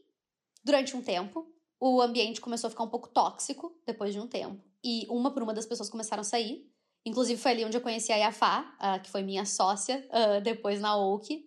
[0.65, 1.47] durante um tempo
[1.81, 4.63] o ambiente começou a ficar um pouco tóxico depois de um tempo.
[4.83, 6.71] E uma por uma das pessoas começaram a sair.
[7.07, 10.81] Inclusive, foi ali onde eu conheci a Yafá, uh, que foi minha sócia, uh, depois
[10.81, 11.41] na Oak.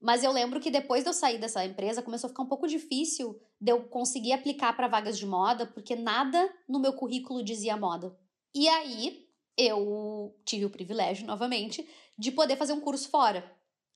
[0.00, 2.68] Mas eu lembro que depois de eu sair dessa empresa, começou a ficar um pouco
[2.68, 7.76] difícil de eu conseguir aplicar para vagas de moda, porque nada no meu currículo dizia
[7.76, 8.16] moda.
[8.54, 9.26] E aí,
[9.58, 11.84] eu tive o privilégio, novamente,
[12.16, 13.44] de poder fazer um curso fora.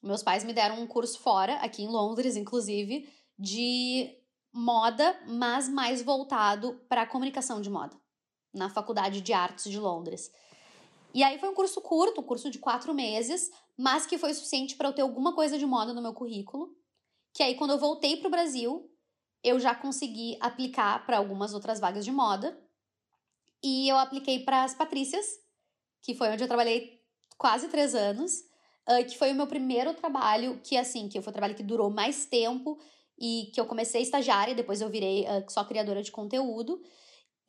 [0.02, 4.10] Meus pais me deram um curso fora, aqui em Londres, inclusive, de
[4.52, 7.96] moda, mas mais voltado para comunicação de moda,
[8.52, 10.30] na Faculdade de Artes de Londres.
[11.16, 14.76] E aí foi um curso curto, um curso de quatro meses, mas que foi suficiente
[14.76, 16.76] para eu ter alguma coisa de moda no meu currículo.
[17.32, 18.94] Que aí, quando eu voltei para o Brasil,
[19.42, 22.62] eu já consegui aplicar para algumas outras vagas de moda.
[23.64, 25.24] E eu apliquei para as Patrícias,
[26.02, 27.00] que foi onde eu trabalhei
[27.38, 28.40] quase três anos,
[28.86, 31.88] uh, que foi o meu primeiro trabalho, que assim, que foi o trabalho que durou
[31.88, 32.78] mais tempo
[33.18, 36.78] e que eu comecei estagiária, depois eu virei uh, só criadora de conteúdo.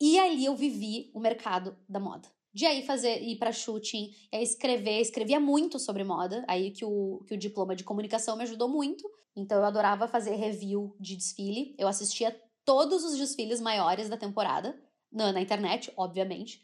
[0.00, 2.37] E ali eu vivi o mercado da moda.
[2.58, 7.22] De aí fazer, ir para shooting, aí escrever, escrevia muito sobre moda, aí que o,
[7.24, 9.08] que o diploma de comunicação me ajudou muito.
[9.36, 14.76] Então eu adorava fazer review de desfile, eu assistia todos os desfiles maiores da temporada,
[15.12, 16.60] na, na internet, obviamente.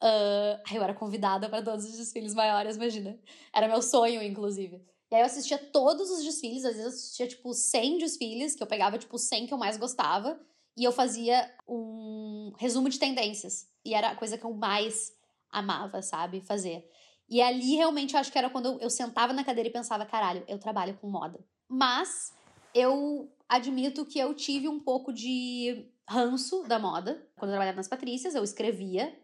[0.00, 3.18] Uh, eu era convidada para todos os desfiles maiores, imagina.
[3.52, 4.80] Era meu sonho, inclusive.
[5.10, 8.62] E aí eu assistia todos os desfiles, às vezes eu assistia tipo 100 desfiles, que
[8.62, 10.40] eu pegava tipo 100 que eu mais gostava,
[10.76, 13.66] e eu fazia um resumo de tendências.
[13.84, 15.20] E era a coisa que eu mais
[15.52, 16.84] amava, sabe, fazer.
[17.28, 20.44] E ali realmente eu acho que era quando eu, sentava na cadeira e pensava, caralho,
[20.48, 21.38] eu trabalho com moda.
[21.68, 22.34] Mas
[22.74, 27.26] eu admito que eu tive um pouco de ranço da moda.
[27.36, 29.18] Quando eu trabalhava nas Patrícias, eu escrevia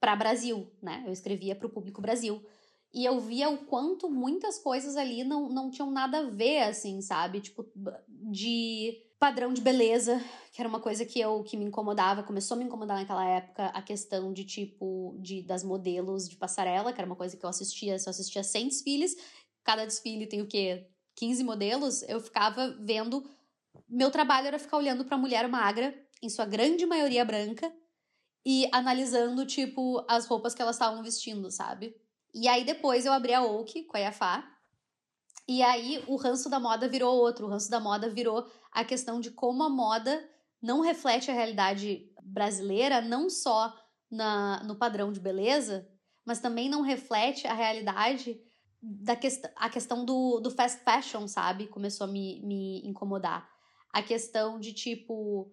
[0.00, 1.04] para Brasil, né?
[1.06, 2.44] Eu escrevia para o público Brasil.
[2.92, 7.00] E eu via o quanto muitas coisas ali não, não tinham nada a ver, assim,
[7.00, 7.40] sabe?
[7.40, 7.64] Tipo,
[8.06, 10.20] de padrão de beleza,
[10.52, 13.66] que era uma coisa que eu que me incomodava, começou a me incomodar naquela época,
[13.66, 17.48] a questão de tipo de das modelos de passarela, que era uma coisa que eu
[17.48, 19.16] assistia, se eu assistia 100 desfiles,
[19.62, 20.88] cada desfile tem o quê?
[21.14, 23.24] 15 modelos, eu ficava vendo
[23.88, 27.72] meu trabalho era ficar olhando para mulher magra em sua grande maioria branca,
[28.44, 31.94] e analisando, tipo, as roupas que elas estavam vestindo, sabe?
[32.34, 34.48] E aí depois eu abri a Oak com a Yafá.
[35.46, 37.46] E aí o ranço da moda virou outro.
[37.46, 40.28] O ranço da moda virou a questão de como a moda
[40.60, 43.72] não reflete a realidade brasileira, não só
[44.10, 45.88] na, no padrão de beleza,
[46.24, 48.40] mas também não reflete a realidade
[48.80, 51.68] da quest a questão do, do fast fashion, sabe?
[51.68, 53.48] Começou a me, me incomodar.
[53.92, 55.52] A questão de tipo,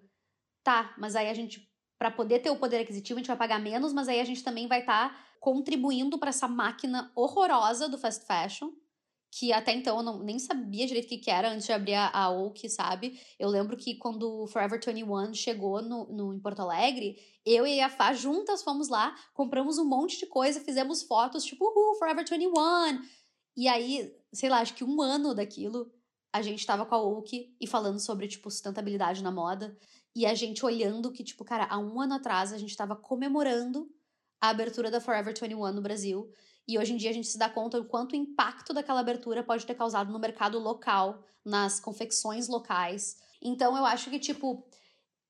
[0.64, 3.60] tá, mas aí a gente, para poder ter o poder aquisitivo, a gente vai pagar
[3.60, 7.98] menos, mas aí a gente também vai estar tá contribuindo para essa máquina horrorosa do
[7.98, 8.72] fast fashion
[9.32, 11.94] que até então eu não, nem sabia direito o que, que era antes de abrir
[11.94, 12.30] a, a
[12.68, 13.20] sabe?
[13.38, 17.16] Eu lembro que quando o Forever 21 chegou no, no, em Porto Alegre,
[17.46, 21.66] eu e a Fá juntas fomos lá, compramos um monte de coisa, fizemos fotos, tipo,
[21.66, 23.02] uhul, Forever 21!
[23.56, 25.92] E aí, sei lá, acho que um ano daquilo,
[26.34, 29.78] a gente tava com a Oak e falando sobre, tipo, sustentabilidade na moda.
[30.16, 33.90] E a gente olhando que, tipo, cara, há um ano atrás a gente tava comemorando
[34.42, 36.32] a abertura da Forever 21 no Brasil.
[36.70, 39.42] E hoje em dia a gente se dá conta do quanto o impacto daquela abertura
[39.42, 43.18] pode ter causado no mercado local, nas confecções locais.
[43.42, 44.64] Então eu acho que, tipo,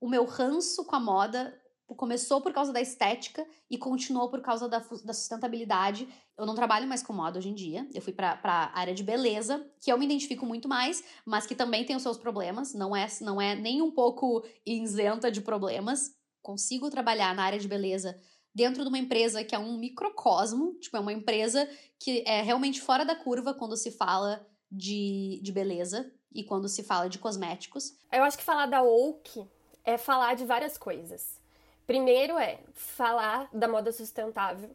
[0.01, 4.67] o meu ranço com a moda começou por causa da estética e continuou por causa
[4.67, 6.09] da, da sustentabilidade.
[6.37, 7.87] Eu não trabalho mais com moda hoje em dia.
[7.93, 11.55] Eu fui para a área de beleza, que eu me identifico muito mais, mas que
[11.55, 12.73] também tem os seus problemas.
[12.73, 16.13] Não é, não é nem um pouco isenta de problemas.
[16.41, 18.19] Consigo trabalhar na área de beleza
[18.59, 21.65] dentro de uma empresa que é um microcosmo, tipo, é uma empresa
[21.97, 26.83] que é realmente fora da curva quando se fala de, de beleza e quando se
[26.83, 27.97] fala de cosméticos.
[28.11, 29.47] Eu acho que falar da Oak
[29.85, 31.39] é falar de várias coisas.
[31.87, 34.71] Primeiro é falar da moda sustentável,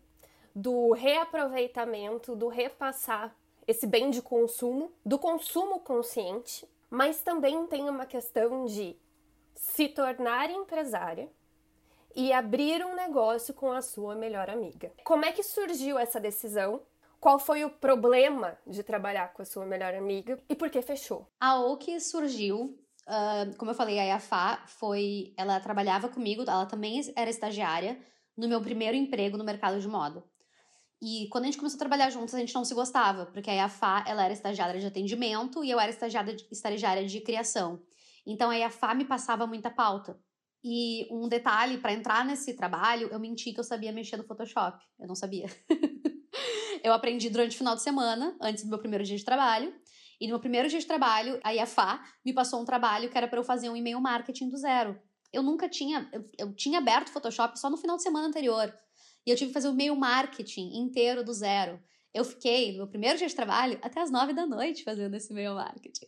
[0.54, 3.36] do reaproveitamento, do repassar
[3.68, 8.96] esse bem de consumo, do consumo consciente, mas também tem uma questão de
[9.54, 11.28] se tornar empresária
[12.14, 14.92] e abrir um negócio com a sua melhor amiga.
[15.04, 16.82] Como é que surgiu essa decisão?
[17.20, 21.26] Qual foi o problema de trabalhar com a sua melhor amiga e por que fechou?
[21.40, 25.32] A Oki surgiu, uh, como eu falei, a Yafá foi.
[25.36, 27.98] Ela trabalhava comigo, ela também era estagiária
[28.36, 30.22] no meu primeiro emprego no mercado de moda.
[31.00, 33.54] E quando a gente começou a trabalhar juntos, a gente não se gostava, porque a
[33.54, 37.82] Yafá, ela era estagiária de atendimento e eu era estagiária de, estagiária de criação.
[38.26, 40.18] Então a Yafá me passava muita pauta.
[40.64, 44.82] E um detalhe, para entrar nesse trabalho, eu menti que eu sabia mexer no Photoshop.
[44.98, 45.46] Eu não sabia.
[46.82, 49.74] eu aprendi durante o final de semana, antes do meu primeiro dia de trabalho.
[50.18, 53.28] E no meu primeiro dia de trabalho, a IAFA me passou um trabalho que era
[53.28, 54.98] para eu fazer um e-mail marketing do zero.
[55.30, 56.08] Eu nunca tinha.
[56.10, 58.74] Eu, eu tinha aberto o Photoshop só no final de semana anterior.
[59.26, 61.78] E eu tive que fazer o e-mail marketing inteiro do zero.
[62.14, 65.30] Eu fiquei no meu primeiro dia de trabalho até as nove da noite fazendo esse
[65.30, 66.06] e-mail marketing.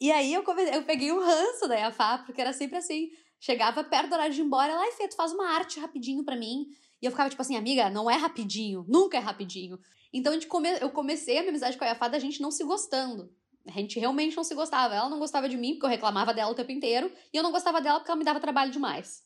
[0.00, 3.84] E aí eu, comecei, eu peguei um ranço da IAFA, porque era sempre assim Chegava
[3.84, 6.36] perto do horário de ir embora, ela, ai, Fê, tu faz uma arte rapidinho para
[6.36, 6.66] mim.
[7.00, 9.78] E eu ficava tipo assim, amiga, não é rapidinho, nunca é rapidinho.
[10.12, 10.68] Então come...
[10.80, 13.32] eu comecei a minha amizade com a Yafada, a gente não se gostando.
[13.66, 14.94] A gente realmente não se gostava.
[14.94, 17.52] Ela não gostava de mim, porque eu reclamava dela o tempo inteiro, e eu não
[17.52, 19.22] gostava dela porque ela me dava trabalho demais.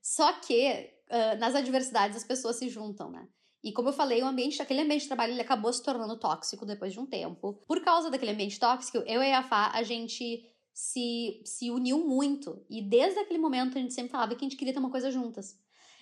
[0.00, 3.28] Só que uh, nas adversidades as pessoas se juntam, né?
[3.62, 6.64] E como eu falei, o ambiente, aquele ambiente de trabalho, ele acabou se tornando tóxico
[6.64, 7.54] depois de um tempo.
[7.66, 12.62] Por causa daquele ambiente tóxico, eu e a Fá, a gente se, se uniu muito.
[12.68, 15.10] E desde aquele momento a gente sempre falava que a gente queria ter uma coisa
[15.10, 15.58] juntas.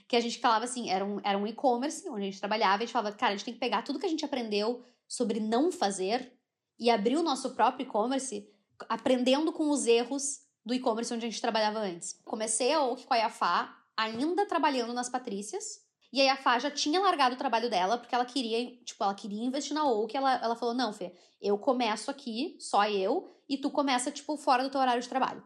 [0.09, 2.77] Que a gente falava assim, era um, era um e-commerce onde a gente trabalhava e
[2.83, 5.39] a gente falava, cara, a gente tem que pegar tudo que a gente aprendeu sobre
[5.39, 6.37] não fazer
[6.77, 8.51] e abrir o nosso próprio e-commerce
[8.89, 12.21] aprendendo com os erros do e-commerce onde a gente trabalhava antes.
[12.25, 16.99] Comecei a Oak com a Yafá, ainda trabalhando nas Patrícias, e a Yafá já tinha
[16.99, 20.57] largado o trabalho dela, porque ela queria, tipo, ela queria investir na Oak, ela, ela
[20.57, 24.81] falou, não, Fê, eu começo aqui, só eu, e tu começa, tipo, fora do teu
[24.81, 25.45] horário de trabalho.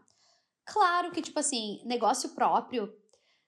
[0.64, 2.92] Claro que, tipo assim, negócio próprio,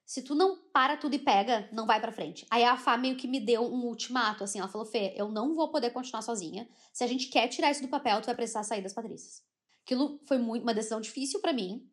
[0.06, 2.46] se tu não para tudo e pega, não vai pra frente.
[2.50, 5.54] Aí a Fá meio que me deu um ultimato, assim, ela falou, Fê, eu não
[5.54, 6.68] vou poder continuar sozinha.
[6.92, 9.42] Se a gente quer tirar isso do papel, tu vai precisar sair das Patrícias.
[9.84, 11.88] Aquilo foi muito, uma decisão difícil para mim,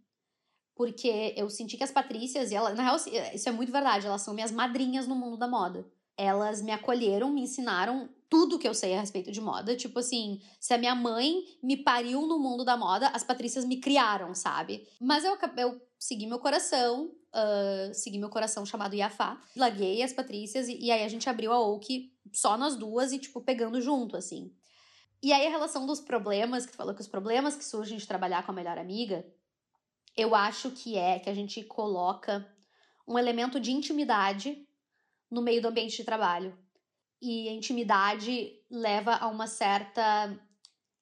[0.75, 2.95] porque eu senti que as Patrícias, e ela, na real,
[3.33, 5.87] isso é muito verdade, elas são minhas madrinhas no mundo da moda.
[6.17, 9.75] Elas me acolheram, me ensinaram tudo que eu sei a respeito de moda.
[9.75, 13.77] Tipo assim, se a minha mãe me pariu no mundo da moda, as Patrícias me
[13.77, 14.87] criaram, sabe?
[14.99, 20.67] Mas eu, eu segui meu coração, uh, segui meu coração chamado Iafá, larguei as Patrícias
[20.67, 24.17] e, e aí a gente abriu a Oak só nós duas e, tipo, pegando junto,
[24.17, 24.51] assim.
[25.21, 28.07] E aí a relação dos problemas, que tu falou que os problemas que surgem de
[28.07, 29.25] trabalhar com a melhor amiga,
[30.15, 32.45] eu acho que é que a gente coloca
[33.07, 34.66] um elemento de intimidade
[35.29, 36.57] no meio do ambiente de trabalho
[37.21, 40.37] e a intimidade leva a uma certa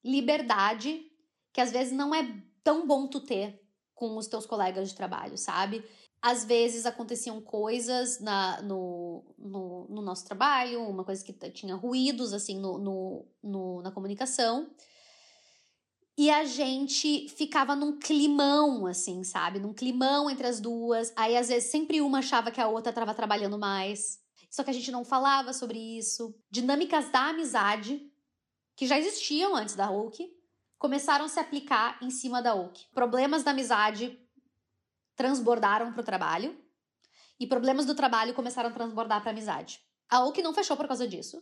[0.04, 1.10] liberdade
[1.52, 2.26] que às vezes não é
[2.62, 3.62] tão bom tu ter
[3.94, 5.84] com os teus colegas de trabalho, sabe?
[6.20, 12.32] Às vezes aconteciam coisas na, no, no, no nosso trabalho, uma coisa que tinha ruídos,
[12.32, 14.70] assim, no, no, no, na comunicação.
[16.18, 19.58] E a gente ficava num climão, assim, sabe?
[19.58, 21.12] Num climão entre as duas.
[21.14, 24.18] Aí, às vezes, sempre uma achava que a outra estava trabalhando mais.
[24.48, 26.34] Só que a gente não falava sobre isso.
[26.50, 28.10] Dinâmicas da amizade,
[28.74, 30.26] que já existiam antes da Hulk,
[30.78, 32.86] começaram a se aplicar em cima da Hulk.
[32.94, 34.18] Problemas da amizade
[35.14, 36.56] transbordaram para o trabalho.
[37.38, 39.80] E problemas do trabalho começaram a transbordar para amizade.
[40.08, 41.36] A Hulk não fechou por causa disso.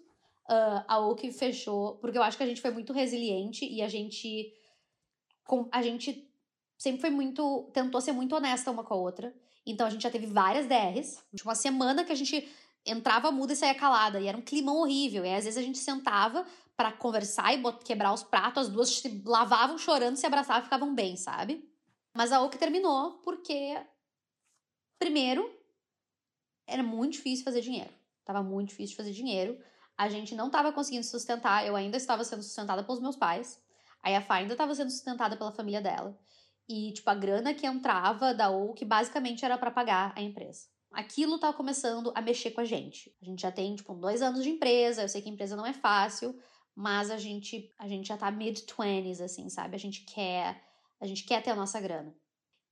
[0.49, 3.89] Uh, a Hulk fechou porque eu acho que a gente foi muito resiliente e a
[3.89, 4.53] gente
[5.71, 6.31] a gente
[6.79, 7.71] sempre foi muito.
[7.73, 9.35] tentou ser muito honesta uma com a outra.
[9.67, 11.23] Então a gente já teve várias DRs.
[11.35, 12.49] Tipo, uma semana que a gente
[12.85, 14.21] entrava muda e saía calada.
[14.21, 15.25] E era um climão horrível.
[15.25, 19.23] E às vezes a gente sentava para conversar e quebrar os pratos, as duas se
[19.25, 21.71] lavavam chorando, se abraçavam e ficavam bem, sabe?
[22.17, 23.81] Mas a OC terminou porque,
[24.99, 25.49] primeiro,
[26.67, 27.93] era muito difícil fazer dinheiro.
[28.25, 29.59] Tava muito difícil fazer dinheiro.
[29.97, 31.67] A gente não tava conseguindo sustentar.
[31.67, 33.63] Eu ainda estava sendo sustentada pelos meus pais.
[34.05, 36.17] Aí a Fá ainda estava sendo sustentada pela família dela.
[36.69, 40.67] E, tipo, a grana que entrava da que basicamente era para pagar a empresa.
[40.93, 43.15] Aquilo tava começando a mexer com a gente.
[43.21, 45.03] A gente já tem, tipo, dois anos de empresa.
[45.03, 46.39] Eu sei que a empresa não é fácil,
[46.77, 49.75] mas a gente, a gente já tá mid-20s, assim, sabe?
[49.75, 50.63] A gente quer,
[51.01, 52.15] a gente quer ter a nossa grana.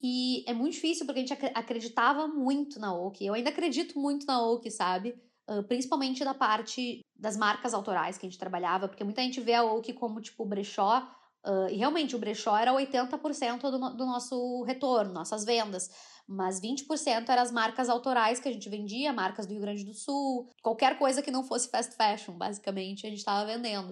[0.03, 3.25] E é muito difícil porque a gente acreditava muito na Oak.
[3.25, 5.14] Eu ainda acredito muito na Oak, sabe?
[5.49, 9.55] Uh, principalmente da parte das marcas autorais que a gente trabalhava, porque muita gente vê
[9.55, 11.09] a Oak como, tipo, brechó,
[11.44, 15.90] Uh, e realmente o brechó era 80% do, do nosso retorno, nossas vendas.
[16.26, 19.92] Mas 20% eram as marcas autorais que a gente vendia, marcas do Rio Grande do
[19.92, 23.90] Sul, qualquer coisa que não fosse fast fashion, basicamente, a gente estava vendendo.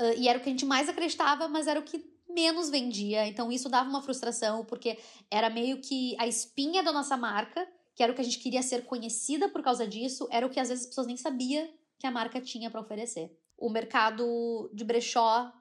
[0.00, 3.26] Uh, e era o que a gente mais acreditava, mas era o que menos vendia.
[3.26, 4.98] Então isso dava uma frustração, porque
[5.30, 8.62] era meio que a espinha da nossa marca, que era o que a gente queria
[8.62, 12.06] ser conhecida por causa disso, era o que às vezes as pessoas nem sabiam que
[12.06, 13.36] a marca tinha para oferecer.
[13.56, 15.52] O mercado de brechó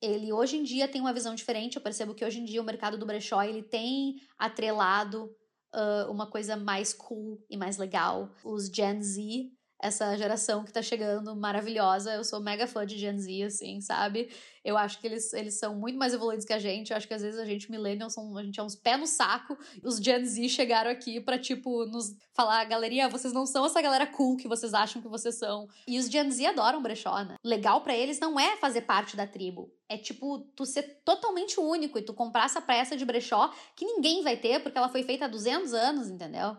[0.00, 1.76] ele hoje em dia tem uma visão diferente.
[1.76, 5.30] Eu percebo que hoje em dia o mercado do brechó ele tem atrelado
[5.74, 8.30] uh, uma coisa mais cool e mais legal.
[8.44, 9.50] Os Gen Z
[9.86, 12.14] essa geração que tá chegando maravilhosa.
[12.14, 14.28] Eu sou mega fã de Gen Z, assim, sabe?
[14.64, 16.90] Eu acho que eles, eles são muito mais evoluídos que a gente.
[16.90, 19.06] Eu acho que às vezes a gente, millennials, são, a gente é uns pés no
[19.06, 19.56] saco.
[19.82, 24.06] Os Gen Z chegaram aqui pra, tipo, nos falar, galeria, vocês não são essa galera
[24.06, 25.68] cool que vocês acham que vocês são.
[25.86, 27.36] E os Gen Z adoram brechó, né?
[27.44, 29.72] Legal para eles não é fazer parte da tribo.
[29.88, 34.22] É tipo, tu ser totalmente único e tu comprar essa peça de brechó que ninguém
[34.22, 36.56] vai ter porque ela foi feita há 200 anos, entendeu?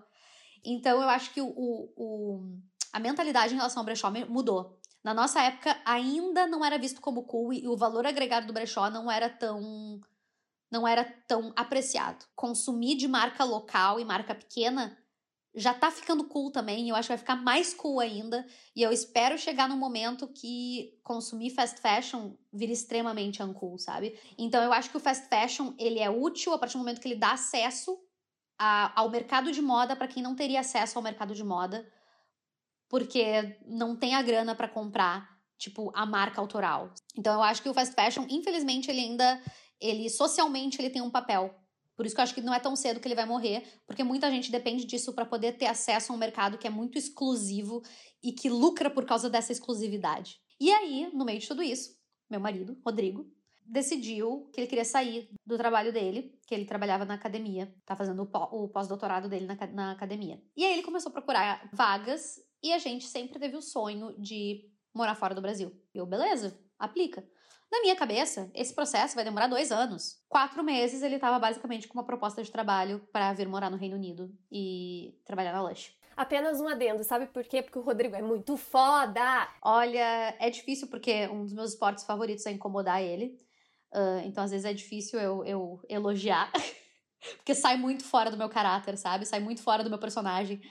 [0.63, 2.59] Então eu acho que o, o, o
[2.93, 4.79] a mentalidade em relação ao brechó mudou.
[5.03, 8.89] Na nossa época, ainda não era visto como cool e o valor agregado do brechó
[8.89, 10.01] não era tão
[10.69, 12.25] não era tão apreciado.
[12.35, 14.97] Consumir de marca local e marca pequena
[15.57, 18.45] já tá ficando cool também, eu acho que vai ficar mais cool ainda,
[18.75, 24.19] e eu espero chegar no momento que consumir fast fashion vira extremamente uncool, sabe?
[24.37, 27.07] Então eu acho que o fast fashion, ele é útil a partir do momento que
[27.07, 27.97] ele dá acesso
[28.59, 31.91] a, ao mercado de moda para quem não teria acesso ao mercado de moda
[32.89, 36.93] porque não tem a grana para comprar, tipo, a marca autoral.
[37.15, 39.41] Então eu acho que o fast fashion, infelizmente, ele ainda
[39.79, 41.53] ele socialmente ele tem um papel.
[41.95, 44.03] Por isso que eu acho que não é tão cedo que ele vai morrer, porque
[44.03, 47.81] muita gente depende disso para poder ter acesso a um mercado que é muito exclusivo
[48.23, 50.39] e que lucra por causa dessa exclusividade.
[50.59, 51.95] E aí, no meio de tudo isso,
[52.29, 53.27] meu marido, Rodrigo,
[53.67, 58.23] decidiu que ele queria sair do trabalho dele, que ele trabalhava na academia, tá fazendo
[58.23, 60.41] o pós-doutorado dele na, na academia.
[60.55, 64.69] E aí ele começou a procurar vagas e a gente sempre teve o sonho de
[64.93, 65.71] morar fora do Brasil.
[65.93, 67.27] E eu, beleza, aplica.
[67.71, 70.21] Na minha cabeça, esse processo vai demorar dois anos.
[70.29, 73.97] Quatro meses ele estava basicamente com uma proposta de trabalho para vir morar no Reino
[73.97, 75.93] Unido e trabalhar na Lush.
[76.15, 77.61] Apenas um adendo, sabe por quê?
[77.61, 79.47] Porque o Rodrigo é muito foda!
[79.61, 83.39] Olha, é difícil porque um dos meus esportes favoritos é incomodar ele.
[83.93, 86.51] Uh, então, às vezes, é difícil eu, eu elogiar.
[87.37, 89.25] porque sai muito fora do meu caráter, sabe?
[89.25, 90.61] Sai muito fora do meu personagem.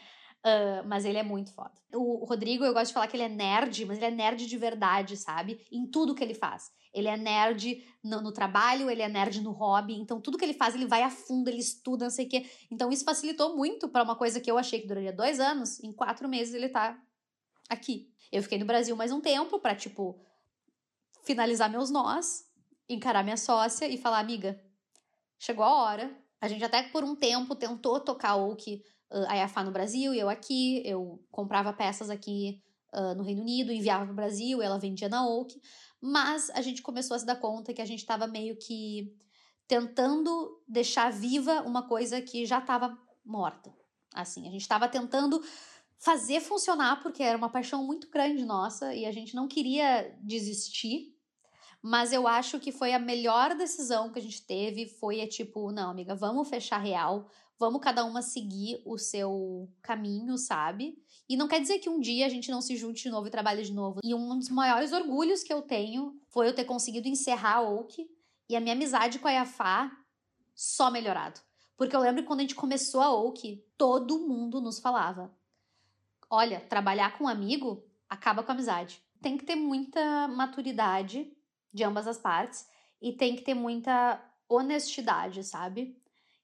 [0.46, 1.72] Uh, mas ele é muito foda.
[1.92, 4.56] O Rodrigo, eu gosto de falar que ele é nerd, mas ele é nerd de
[4.56, 5.66] verdade, sabe?
[5.72, 6.70] Em tudo que ele faz.
[6.94, 10.54] Ele é nerd no, no, trabalho, ele é nerd no hobby, então tudo que ele
[10.54, 12.48] faz, ele vai a fundo, ele estuda, não sei o quê.
[12.70, 15.92] Então isso facilitou muito para uma coisa que eu achei que duraria dois anos, em
[15.92, 16.96] quatro meses ele tá
[17.68, 18.08] aqui.
[18.30, 20.18] Eu fiquei no Brasil mais um tempo para tipo,
[21.24, 22.45] finalizar meus nós,
[22.88, 24.60] encarar minha sócia e falar, amiga,
[25.38, 26.16] chegou a hora.
[26.40, 30.14] A gente até por um tempo tentou tocar o que uh, a IAFA no Brasil
[30.14, 30.82] e eu aqui.
[30.84, 32.62] Eu comprava peças aqui
[32.94, 35.60] uh, no Reino Unido, enviava para o Brasil, ela vendia na Oak.
[36.00, 39.14] Mas a gente começou a se dar conta que a gente estava meio que
[39.66, 43.74] tentando deixar viva uma coisa que já estava morta.
[44.14, 45.42] Assim, a gente estava tentando
[45.98, 51.15] fazer funcionar porque era uma paixão muito grande nossa e a gente não queria desistir.
[51.86, 54.88] Mas eu acho que foi a melhor decisão que a gente teve.
[54.88, 60.36] Foi é tipo, não, amiga, vamos fechar real, vamos cada uma seguir o seu caminho,
[60.36, 61.00] sabe?
[61.28, 63.30] E não quer dizer que um dia a gente não se junte de novo e
[63.30, 64.00] trabalhe de novo.
[64.02, 68.04] E um dos maiores orgulhos que eu tenho foi eu ter conseguido encerrar a Oak
[68.48, 69.96] e a minha amizade com a Yafá
[70.56, 71.38] só melhorado.
[71.76, 75.32] Porque eu lembro que quando a gente começou a Oak, todo mundo nos falava:
[76.28, 79.00] olha, trabalhar com um amigo acaba com a amizade.
[79.22, 81.35] Tem que ter muita maturidade
[81.72, 82.66] de ambas as partes
[83.00, 85.96] e tem que ter muita honestidade, sabe?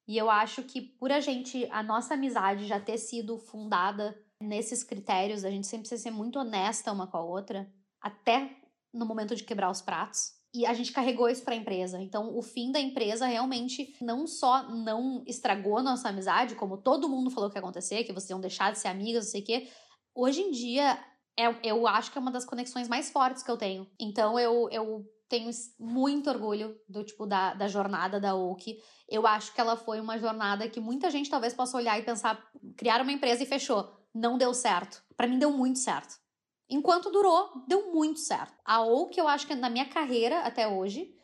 [0.07, 4.83] E eu acho que por a gente, a nossa amizade já ter sido fundada nesses
[4.83, 8.57] critérios, a gente sempre precisa ser muito honesta uma com a outra, até
[8.93, 10.35] no momento de quebrar os pratos.
[10.55, 11.99] E a gente carregou isso para a empresa.
[11.99, 17.09] Então, o fim da empresa realmente não só não estragou a nossa amizade, como todo
[17.09, 19.45] mundo falou que ia acontecer, que vocês iam deixar de ser amigas, não sei o
[19.45, 19.68] quê.
[20.14, 21.03] Hoje em dia,
[21.39, 23.91] é, eu acho que é uma das conexões mais fortes que eu tenho.
[23.99, 28.78] Então, eu, eu tenho muito orgulho do tipo da, da jornada da Oak.
[29.09, 32.39] Eu acho que ela foi uma jornada que muita gente talvez possa olhar e pensar,
[32.76, 33.91] criar uma empresa e fechou.
[34.14, 35.03] Não deu certo.
[35.16, 36.20] Para mim deu muito certo.
[36.68, 38.55] Enquanto durou, deu muito certo.
[38.64, 41.14] A Oak, eu acho que na minha carreira até hoje,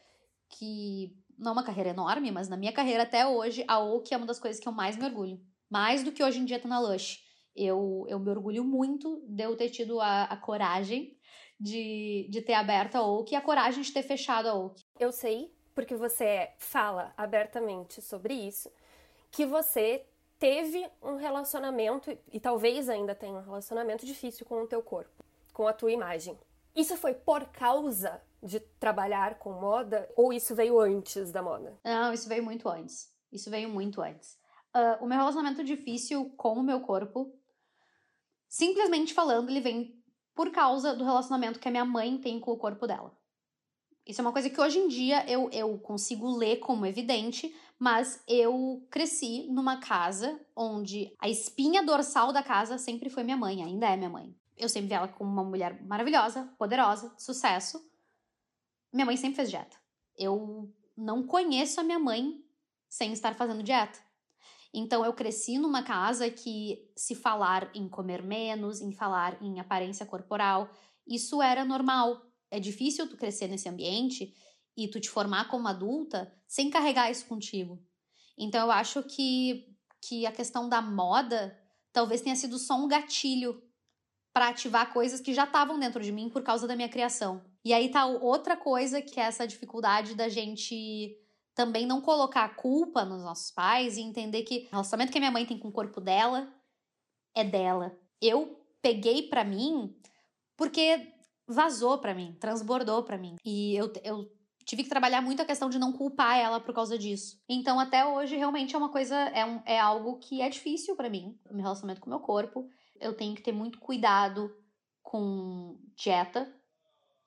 [0.49, 4.17] que não é uma carreira enorme, mas na minha carreira até hoje, a Oak é
[4.17, 5.39] uma das coisas que eu mais me orgulho.
[5.71, 7.21] Mais do que hoje em dia tá na Lush.
[7.59, 11.17] Eu, eu me orgulho muito de eu ter tido a, a coragem
[11.59, 14.83] de, de ter aberto a Oak e a coragem de ter fechado a Oak.
[14.99, 18.71] Eu sei, porque você fala abertamente sobre isso,
[19.31, 20.07] que você
[20.39, 25.67] teve um relacionamento, e talvez ainda tenha um relacionamento difícil com o teu corpo, com
[25.67, 26.39] a tua imagem.
[26.77, 31.77] Isso foi por causa de trabalhar com moda ou isso veio antes da moda?
[31.85, 33.13] Não, isso veio muito antes.
[33.33, 34.39] Isso veio muito antes.
[34.75, 37.33] Uh, o meu relacionamento difícil com o meu corpo,
[38.49, 40.03] simplesmente falando, ele vem
[40.35, 43.17] por causa do relacionamento que a minha mãe tem com o corpo dela.
[44.07, 48.23] Isso é uma coisa que hoje em dia eu, eu consigo ler como evidente, mas
[48.27, 53.87] eu cresci numa casa onde a espinha dorsal da casa sempre foi minha mãe, ainda
[53.87, 54.35] é minha mãe.
[54.57, 57.87] Eu sempre vi ela como uma mulher maravilhosa, poderosa, sucesso.
[58.93, 59.77] Minha mãe sempre fez dieta.
[60.17, 62.43] Eu não conheço a minha mãe
[62.89, 64.01] sem estar fazendo dieta.
[64.73, 70.05] Então eu cresci numa casa que se falar em comer menos, em falar em aparência
[70.05, 70.71] corporal,
[71.07, 72.23] isso era normal.
[72.51, 74.35] É difícil tu crescer nesse ambiente
[74.77, 77.83] e tu te formar como adulta sem carregar isso contigo.
[78.39, 81.59] Então eu acho que, que a questão da moda
[81.93, 83.63] talvez tenha sido só um gatilho
[84.33, 87.45] para ativar coisas que já estavam dentro de mim por causa da minha criação.
[87.65, 91.17] E aí tá outra coisa que é essa dificuldade da gente
[91.59, 95.21] também não colocar a culpa nos nossos pais e entender que o relacionamento que a
[95.21, 96.49] minha mãe tem com o corpo dela
[97.35, 97.99] é dela.
[98.23, 99.93] Eu peguei para mim
[100.57, 101.13] porque
[101.49, 103.35] vazou para mim, transbordou para mim.
[103.45, 104.31] E eu, eu
[104.65, 107.43] tive que trabalhar muito a questão de não culpar ela por causa disso.
[107.49, 111.11] Então, até hoje, realmente é uma coisa, é, um, é algo que é difícil para
[111.11, 112.69] mim, o meu relacionamento com o meu corpo.
[113.01, 114.49] Eu tenho que ter muito cuidado
[115.03, 116.55] com dieta.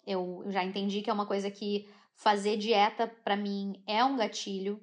[0.07, 1.89] Eu, eu já entendi que é uma coisa que
[2.21, 4.79] fazer dieta para mim é um gatilho.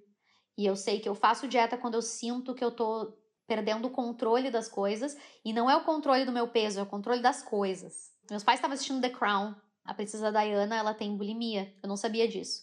[0.57, 3.16] E eu sei que eu faço dieta quando eu sinto que eu tô
[3.47, 5.16] perdendo o controle das coisas.
[5.45, 8.11] E não é o controle do meu peso, é o controle das coisas.
[8.30, 9.55] Meus pais estavam assistindo The Crown
[9.89, 11.74] a princesa Diana, ela tem bulimia.
[11.82, 12.62] Eu não sabia disso.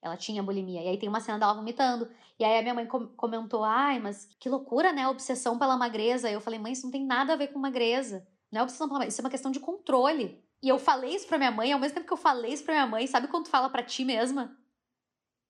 [0.00, 0.82] Ela tinha bulimia.
[0.82, 2.08] E aí tem uma cena dela vomitando.
[2.38, 5.08] E aí a minha mãe com comentou: ai, mas que loucura, né?
[5.08, 6.30] Obsessão pela magreza.
[6.30, 8.24] Eu falei: mãe, isso não tem nada a ver com magreza.
[8.52, 10.40] Não é obsessão pela magreza, isso é uma questão de controle.
[10.62, 12.74] E eu falei isso pra minha mãe, ao mesmo tempo que eu falei isso pra
[12.74, 14.56] minha mãe, sabe quando tu fala pra ti mesma?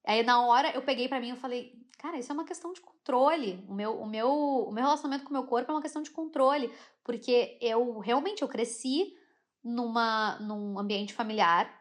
[0.05, 2.81] Aí na hora eu peguei para mim e falei, cara, isso é uma questão de
[2.81, 3.63] controle.
[3.67, 6.11] O meu, o meu, o meu relacionamento com o meu corpo é uma questão de
[6.11, 9.13] controle, porque eu realmente eu cresci
[9.63, 11.79] numa, num ambiente familiar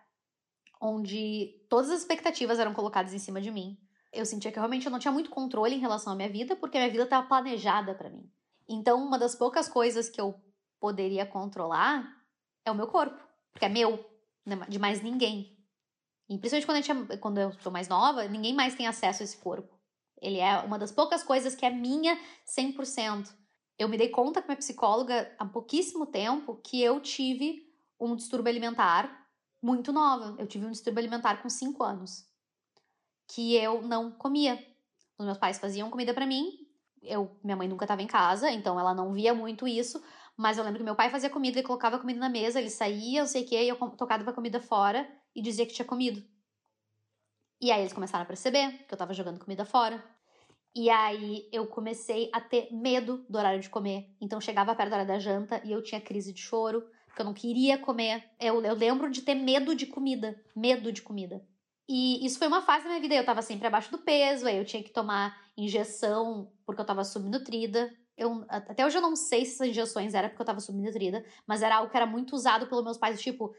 [0.80, 3.78] onde todas as expectativas eram colocadas em cima de mim.
[4.12, 6.76] Eu sentia que realmente eu não tinha muito controle em relação à minha vida, porque
[6.76, 8.28] a minha vida estava planejada para mim.
[8.68, 10.40] Então, uma das poucas coisas que eu
[10.80, 12.19] poderia controlar
[12.64, 13.18] é o meu corpo,
[13.52, 14.04] porque é meu,
[14.44, 15.56] né, de mais ninguém.
[16.28, 19.22] E principalmente quando, a gente é, quando eu sou mais nova, ninguém mais tem acesso
[19.22, 19.78] a esse corpo.
[20.20, 23.34] Ele é uma das poucas coisas que é minha 100%.
[23.78, 27.66] Eu me dei conta com minha psicóloga há pouquíssimo tempo que eu tive
[27.98, 29.26] um distúrbio alimentar
[29.62, 30.36] muito nova.
[30.38, 32.26] Eu tive um distúrbio alimentar com 5 anos.
[33.26, 34.54] Que eu não comia.
[35.18, 36.66] Os meus pais faziam comida para mim.
[37.02, 40.02] Eu, minha mãe nunca estava em casa, então ela não via muito isso.
[40.36, 43.20] Mas eu lembro que meu pai fazia comida e colocava comida na mesa, ele saía,
[43.20, 46.22] eu sei o que, e eu tocava a comida fora e dizia que tinha comido.
[47.60, 50.02] E aí eles começaram a perceber que eu tava jogando comida fora.
[50.74, 54.16] E aí eu comecei a ter medo do horário de comer.
[54.20, 57.26] Então chegava perto da hora da janta e eu tinha crise de choro, porque eu
[57.26, 58.24] não queria comer.
[58.40, 60.40] Eu, eu lembro de ter medo de comida.
[60.56, 61.44] Medo de comida.
[61.88, 63.14] E isso foi uma fase da minha vida.
[63.14, 67.04] Eu tava sempre abaixo do peso, aí eu tinha que tomar injeção porque eu tava
[67.04, 67.92] subnutrida.
[68.20, 71.62] Eu, até hoje eu não sei se essas injeções eram porque eu tava subnutrida, mas
[71.62, 73.54] era algo que era muito usado pelos meus pais, tipo,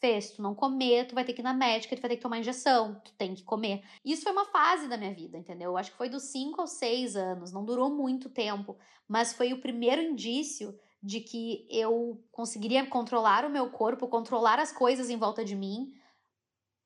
[0.00, 2.22] fez, tu não comer, tu vai ter que ir na médica, tu vai ter que
[2.22, 3.84] tomar injeção, tu tem que comer.
[4.04, 5.70] Isso foi uma fase da minha vida, entendeu?
[5.70, 9.52] Eu acho que foi dos 5 aos 6 anos, não durou muito tempo, mas foi
[9.52, 15.16] o primeiro indício de que eu conseguiria controlar o meu corpo, controlar as coisas em
[15.16, 15.94] volta de mim,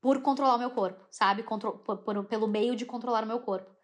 [0.01, 1.43] por controlar o meu corpo, sabe?
[1.43, 3.75] Contro por, por, pelo meio de controlar o meu corpo.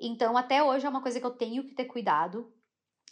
[0.00, 2.50] Então, até hoje é uma coisa que eu tenho que ter cuidado.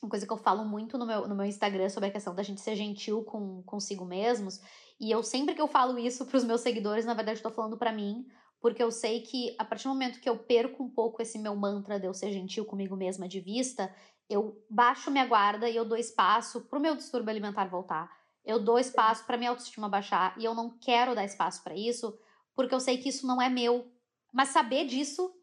[0.03, 2.43] Uma coisa que eu falo muito no meu, no meu Instagram sobre a questão da
[2.43, 4.61] gente ser gentil com consigo mesmos.
[5.01, 7.77] E eu sempre que eu falo isso para os meus seguidores, na verdade, estou falando
[7.77, 8.27] para mim,
[8.61, 11.57] porque eu sei que a partir do momento que eu perco um pouco esse meu
[11.57, 13.95] mantra de eu ser gentil comigo mesma de vista,
[14.29, 18.11] eu baixo minha guarda e eu dou espaço para o meu distúrbio alimentar voltar.
[18.45, 22.17] Eu dou espaço para minha autoestima baixar e eu não quero dar espaço para isso,
[22.55, 23.91] porque eu sei que isso não é meu.
[24.33, 25.35] Mas saber disso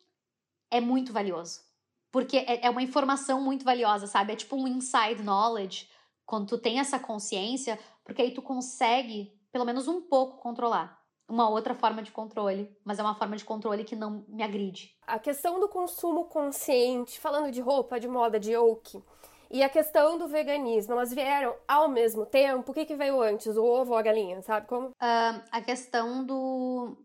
[0.70, 1.73] é muito valioso.
[2.14, 4.34] Porque é, é uma informação muito valiosa, sabe?
[4.34, 5.90] É tipo um inside knowledge.
[6.26, 11.50] Quando tu tem essa consciência, porque aí tu consegue, pelo menos um pouco, controlar uma
[11.50, 14.96] outra forma de controle, mas é uma forma de controle que não me agride.
[15.08, 19.02] A questão do consumo consciente, falando de roupa, de moda, de oak,
[19.50, 22.72] e a questão do veganismo, elas vieram ao mesmo tempo?
[22.72, 24.90] O que, que veio antes, o ovo ou a galinha, sabe como?
[24.90, 26.96] Uh, a questão do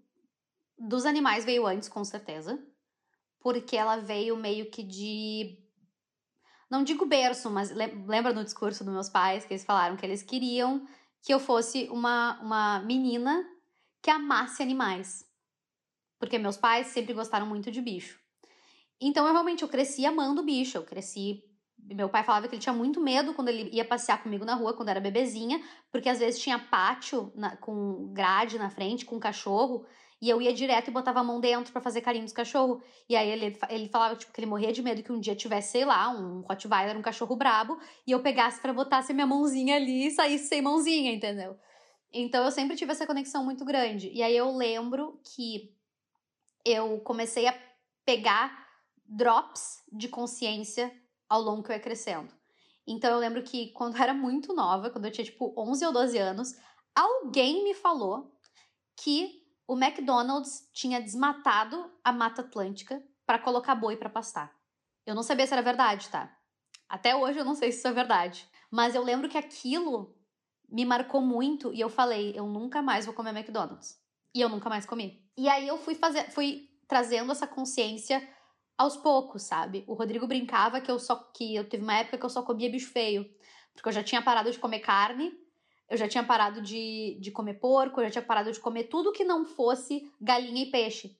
[0.78, 2.58] dos animais veio antes, com certeza.
[3.40, 5.58] Porque ela veio meio que de.
[6.70, 10.22] Não digo berço, mas lembra no discurso dos meus pais que eles falaram que eles
[10.22, 10.86] queriam
[11.22, 13.44] que eu fosse uma, uma menina
[14.02, 15.26] que amasse animais.
[16.18, 18.18] Porque meus pais sempre gostaram muito de bicho.
[19.00, 20.76] Então, eu realmente eu cresci amando bicho.
[20.76, 21.42] Eu cresci.
[21.78, 24.74] Meu pai falava que ele tinha muito medo quando ele ia passear comigo na rua,
[24.74, 25.62] quando era bebezinha,
[25.92, 29.86] porque às vezes tinha pátio na, com grade na frente, com cachorro.
[30.20, 32.82] E eu ia direto e botava a mão dentro para fazer carinho dos cachorros.
[33.08, 35.72] E aí ele, ele falava, tipo, que ele morria de medo que um dia tivesse,
[35.72, 40.08] sei lá, um Rottweiler, um cachorro brabo, e eu pegasse para botar minha mãozinha ali
[40.08, 41.56] e saísse sem mãozinha, entendeu?
[42.12, 44.10] Então eu sempre tive essa conexão muito grande.
[44.12, 45.74] E aí eu lembro que
[46.64, 47.54] eu comecei a
[48.04, 48.66] pegar
[49.06, 50.92] drops de consciência
[51.28, 52.28] ao longo que eu ia crescendo.
[52.86, 55.92] Então eu lembro que quando eu era muito nova, quando eu tinha tipo 11 ou
[55.92, 56.54] 12 anos,
[56.94, 58.32] alguém me falou
[58.96, 64.50] que o McDonald's tinha desmatado a Mata Atlântica para colocar boi para pastar.
[65.04, 66.34] Eu não sabia se era verdade, tá?
[66.88, 68.48] Até hoje eu não sei se isso é verdade.
[68.70, 70.16] Mas eu lembro que aquilo
[70.66, 74.00] me marcou muito e eu falei, eu nunca mais vou comer McDonald's.
[74.34, 75.22] E eu nunca mais comi.
[75.36, 78.26] E aí eu fui fazer, fui trazendo essa consciência
[78.76, 79.84] aos poucos, sabe?
[79.86, 82.70] O Rodrigo brincava que eu só que eu teve uma época que eu só comia
[82.70, 83.28] bicho feio,
[83.74, 85.30] porque eu já tinha parado de comer carne
[85.88, 89.12] eu já tinha parado de, de comer porco, eu já tinha parado de comer tudo
[89.12, 91.16] que não fosse galinha e peixe.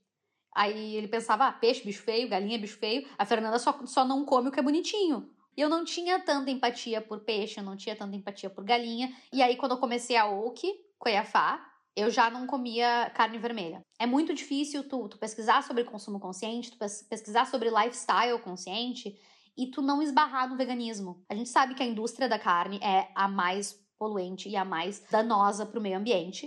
[0.54, 3.06] Aí ele pensava, ah, peixe, bicho feio, galinha, bicho feio.
[3.16, 5.30] A Fernanda só, só não come o que é bonitinho.
[5.56, 9.12] E eu não tinha tanta empatia por peixe, eu não tinha tanta empatia por galinha.
[9.32, 10.62] E aí, quando eu comecei a Oak,
[10.98, 11.64] Coiafá,
[11.96, 13.82] eu já não comia carne vermelha.
[13.98, 19.18] É muito difícil tu, tu pesquisar sobre consumo consciente, tu pesquisar sobre lifestyle consciente
[19.56, 21.24] e tu não esbarrar no veganismo.
[21.28, 25.05] A gente sabe que a indústria da carne é a mais poluente e a mais
[25.11, 26.46] danosa para o meio ambiente.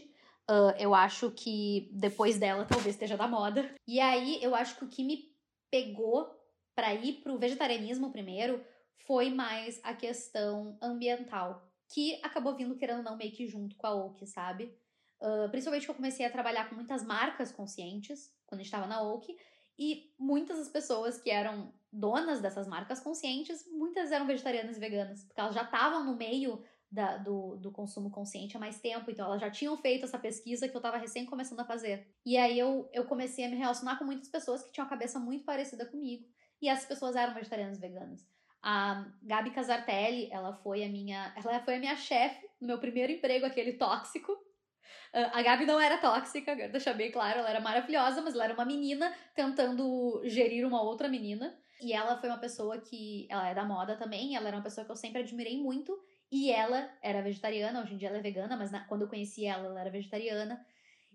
[0.49, 3.73] Uh, eu acho que depois dela talvez esteja da moda.
[3.87, 5.31] E aí eu acho que o que me
[5.69, 6.29] pegou
[6.75, 8.63] para ir pro vegetarianismo primeiro
[9.05, 11.61] foi mais a questão ambiental,
[11.93, 14.75] que acabou vindo querendo ou não meio que junto com a Oak, sabe?
[15.21, 18.87] Uh, principalmente que eu comecei a trabalhar com muitas marcas conscientes quando a gente estava
[18.87, 19.35] na Oak
[19.77, 25.23] e muitas das pessoas que eram donas dessas marcas conscientes, muitas eram vegetarianas e veganas,
[25.23, 29.25] porque elas já estavam no meio da, do, do consumo consciente há mais tempo, então
[29.25, 32.05] elas já tinham feito essa pesquisa que eu estava recém começando a fazer.
[32.25, 35.17] E aí eu, eu comecei a me relacionar com muitas pessoas que tinham a cabeça
[35.17, 36.27] muito parecida comigo,
[36.61, 38.27] e essas pessoas eram vegetarianas e veganas.
[38.61, 43.11] A Gabi Casartelli, ela foi a minha, ela foi a minha chefe no meu primeiro
[43.11, 44.33] emprego, aquele tóxico.
[44.33, 48.53] Uh, a Gabi não era tóxica, deixar bem claro, ela era maravilhosa, mas ela era
[48.53, 51.57] uma menina tentando gerir uma outra menina.
[51.81, 54.85] E ela foi uma pessoa que, ela é da moda também, ela era uma pessoa
[54.85, 55.97] que eu sempre admirei muito
[56.31, 59.45] e ela era vegetariana, hoje em dia ela é vegana, mas na, quando eu conheci
[59.45, 60.65] ela, ela era vegetariana.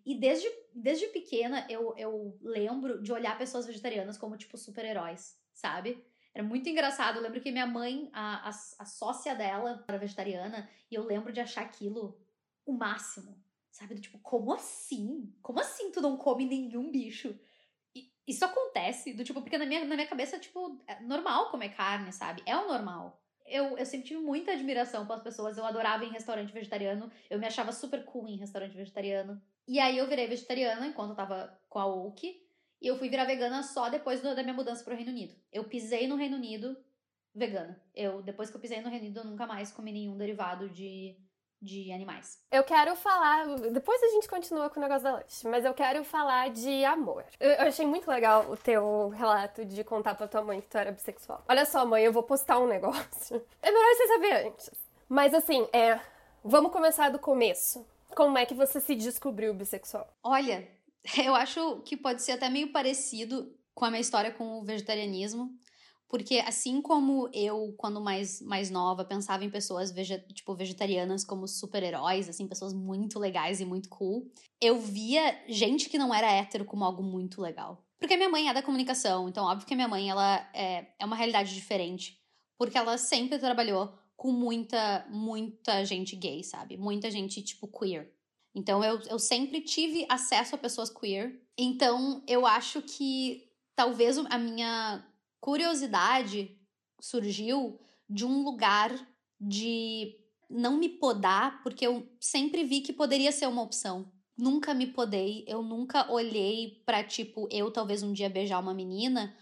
[0.04, 6.04] E desde, desde pequena eu, eu lembro de olhar pessoas vegetarianas como, tipo, super-heróis, sabe?
[6.34, 7.16] Era muito engraçado.
[7.16, 11.32] Eu lembro que minha mãe, a, a, a sócia dela, era vegetariana, e eu lembro
[11.32, 12.20] de achar aquilo
[12.64, 13.98] o máximo, sabe?
[13.98, 15.34] Tipo, como assim?
[15.40, 17.38] Como assim tu não come nenhum bicho?
[18.26, 22.12] isso acontece, do tipo, porque na minha, na minha cabeça, tipo, é normal comer carne,
[22.12, 22.42] sabe?
[22.44, 23.22] É o normal.
[23.46, 25.56] Eu, eu sempre tive muita admiração pelas pessoas.
[25.56, 27.10] Eu adorava ir em restaurante vegetariano.
[27.30, 29.40] Eu me achava super cool em restaurante vegetariano.
[29.66, 32.26] E aí eu virei vegetariana enquanto eu tava com a Oak.
[32.80, 35.34] E eu fui virar vegana só depois do, da minha mudança pro Reino Unido.
[35.52, 36.76] Eu pisei no Reino Unido
[37.34, 37.80] vegana.
[37.94, 41.16] Eu, depois que eu pisei no Reino Unido, eu nunca mais comi nenhum derivado de
[41.66, 42.38] de animais.
[42.50, 43.46] Eu quero falar.
[43.72, 47.24] Depois a gente continua com o negócio da lanche, mas eu quero falar de amor.
[47.38, 50.92] Eu, achei muito legal o teu relato de contar pra tua mãe que tu era
[50.92, 51.44] bissexual.
[51.48, 53.44] Olha só, mãe, eu vou postar um negócio.
[53.60, 54.70] É melhor você saber antes.
[55.08, 55.98] Mas assim, é.
[56.44, 57.84] Vamos começar do começo.
[58.14, 60.08] Como é que você se descobriu bissexual?
[60.22, 60.66] Olha,
[61.22, 65.50] eu acho que pode ser até meio parecido com a minha história com o vegetarianismo.
[66.08, 69.92] Porque assim como eu, quando mais, mais nova, pensava em pessoas
[70.32, 74.30] tipo, vegetarianas como super-heróis, assim, pessoas muito legais e muito cool,
[74.60, 77.84] eu via gente que não era hétero como algo muito legal.
[77.98, 81.16] Porque minha mãe é da comunicação, então óbvio que minha mãe ela é, é uma
[81.16, 82.20] realidade diferente.
[82.58, 86.76] Porque ela sempre trabalhou com muita, muita gente gay, sabe?
[86.76, 88.12] Muita gente, tipo, queer.
[88.54, 91.38] Então eu, eu sempre tive acesso a pessoas queer.
[91.58, 95.06] Então eu acho que talvez a minha
[95.40, 96.58] curiosidade
[97.00, 98.90] surgiu de um lugar
[99.40, 100.14] de
[100.48, 104.10] não me podar, porque eu sempre vi que poderia ser uma opção.
[104.38, 109.34] Nunca me podei, eu nunca olhei para tipo eu talvez um dia beijar uma menina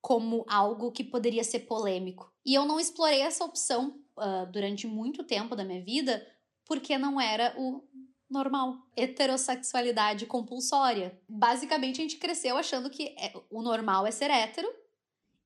[0.00, 2.30] como algo que poderia ser polêmico.
[2.44, 6.26] E eu não explorei essa opção uh, durante muito tempo da minha vida
[6.66, 7.82] porque não era o
[8.28, 8.76] normal.
[8.96, 11.20] Heterossexualidade compulsória.
[11.28, 14.68] Basicamente, a gente cresceu achando que é, o normal é ser hétero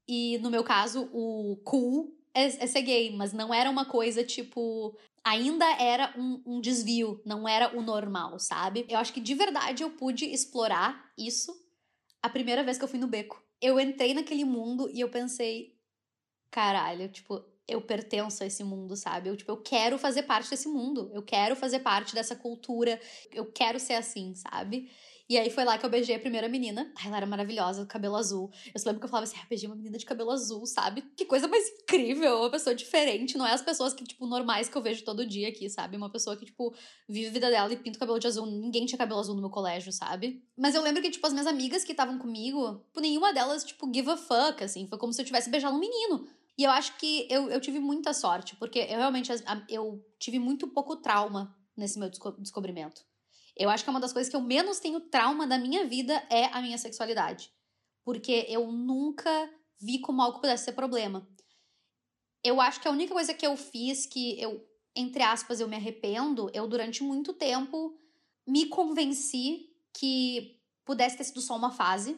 [0.08, 4.22] e no meu caso, o cool é, é ser gay, mas não era uma coisa
[4.22, 4.96] tipo.
[5.24, 8.86] Ainda era um, um desvio, não era o normal, sabe?
[8.88, 11.52] Eu acho que de verdade eu pude explorar isso
[12.22, 13.42] a primeira vez que eu fui no beco.
[13.60, 15.74] Eu entrei naquele mundo e eu pensei,
[16.48, 19.28] caralho, tipo, eu pertenço a esse mundo, sabe?
[19.28, 21.10] Eu, tipo, eu quero fazer parte desse mundo.
[21.12, 23.00] Eu quero fazer parte dessa cultura.
[23.32, 24.90] Eu quero ser assim, sabe?
[25.28, 26.92] E aí foi lá que eu beijei a primeira menina.
[26.96, 28.50] Ai, ela era maravilhosa, cabelo azul.
[28.66, 31.02] Eu lembro que eu falava assim, ah, beijei uma menina de cabelo azul, sabe?
[31.16, 33.36] Que coisa mais incrível, uma pessoa diferente.
[33.36, 35.96] Não é as pessoas que, tipo, normais que eu vejo todo dia aqui, sabe?
[35.96, 36.72] Uma pessoa que, tipo,
[37.08, 38.46] vive a vida dela e pinta o cabelo de azul.
[38.46, 40.44] Ninguém tinha cabelo azul no meu colégio, sabe?
[40.56, 43.92] Mas eu lembro que, tipo, as minhas amigas que estavam comigo, tipo, nenhuma delas, tipo,
[43.92, 44.86] give a fuck, assim.
[44.86, 46.28] Foi como se eu tivesse beijado um menino.
[46.56, 49.30] E eu acho que eu, eu tive muita sorte, porque eu realmente
[49.68, 53.04] eu tive muito pouco trauma nesse meu descobrimento.
[53.56, 56.14] Eu acho que é uma das coisas que eu menos tenho trauma da minha vida
[56.28, 57.50] é a minha sexualidade.
[58.04, 59.50] Porque eu nunca
[59.80, 61.26] vi como algo pudesse ser problema.
[62.44, 65.74] Eu acho que a única coisa que eu fiz que eu, entre aspas, eu me
[65.74, 67.98] arrependo, eu durante muito tempo
[68.46, 72.16] me convenci que pudesse ter sido só uma fase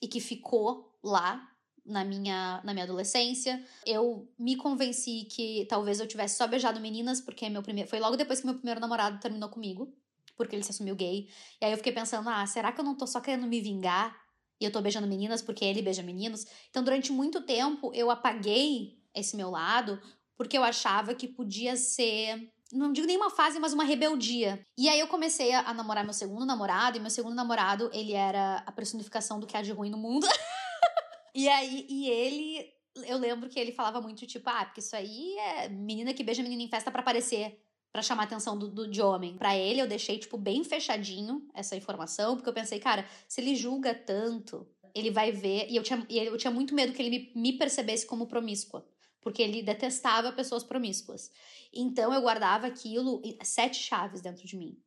[0.00, 1.52] e que ficou lá
[1.84, 3.62] na minha, na minha adolescência.
[3.84, 7.90] Eu me convenci que talvez eu tivesse só beijado meninas, porque meu primeiro.
[7.90, 9.92] Foi logo depois que meu primeiro namorado terminou comigo
[10.36, 11.28] porque ele se assumiu gay.
[11.60, 14.16] E aí eu fiquei pensando, ah, será que eu não tô só querendo me vingar?
[14.60, 16.46] E eu tô beijando meninas porque ele beija meninos?
[16.70, 20.00] Então, durante muito tempo, eu apaguei esse meu lado
[20.36, 24.60] porque eu achava que podia ser não digo nenhuma fase, mas uma rebeldia.
[24.76, 28.62] E aí eu comecei a, namorar meu segundo namorado, e meu segundo namorado, ele era
[28.66, 30.26] a personificação do que há de ruim no mundo.
[31.34, 32.72] e aí, e ele,
[33.06, 36.42] eu lembro que ele falava muito, tipo, ah, porque isso aí é menina que beija
[36.42, 37.62] menina em festa para aparecer
[37.96, 39.38] para chamar a atenção do, do de homem.
[39.38, 43.56] Para ele, eu deixei, tipo, bem fechadinho essa informação, porque eu pensei, cara, se ele
[43.56, 45.66] julga tanto, ele vai ver.
[45.70, 48.86] E eu tinha, e eu tinha muito medo que ele me, me percebesse como promíscua.
[49.22, 51.30] Porque ele detestava pessoas promíscuas.
[51.72, 54.78] Então eu guardava aquilo, sete chaves dentro de mim.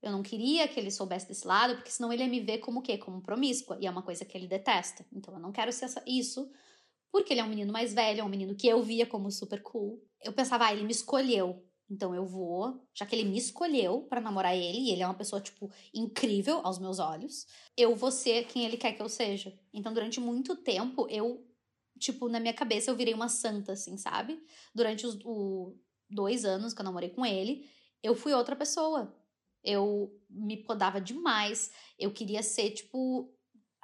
[0.00, 2.80] Eu não queria que ele soubesse desse lado, porque senão ele ia me ver como
[2.80, 2.96] o quê?
[2.96, 3.76] Como promíscua.
[3.82, 5.04] E é uma coisa que ele detesta.
[5.12, 6.50] Então eu não quero ser essa, isso,
[7.12, 9.62] porque ele é um menino mais velho, é um menino que eu via como super
[9.62, 10.02] cool.
[10.24, 11.65] Eu pensava, ah, ele me escolheu.
[11.88, 15.14] Então eu vou, já que ele me escolheu para namorar ele, e ele é uma
[15.14, 19.56] pessoa, tipo, incrível aos meus olhos, eu vou ser quem ele quer que eu seja.
[19.72, 21.46] Então durante muito tempo eu,
[21.98, 24.42] tipo, na minha cabeça eu virei uma santa, assim, sabe?
[24.74, 25.76] Durante os o,
[26.10, 27.68] dois anos que eu namorei com ele,
[28.02, 29.14] eu fui outra pessoa.
[29.62, 33.35] Eu me podava demais, eu queria ser, tipo,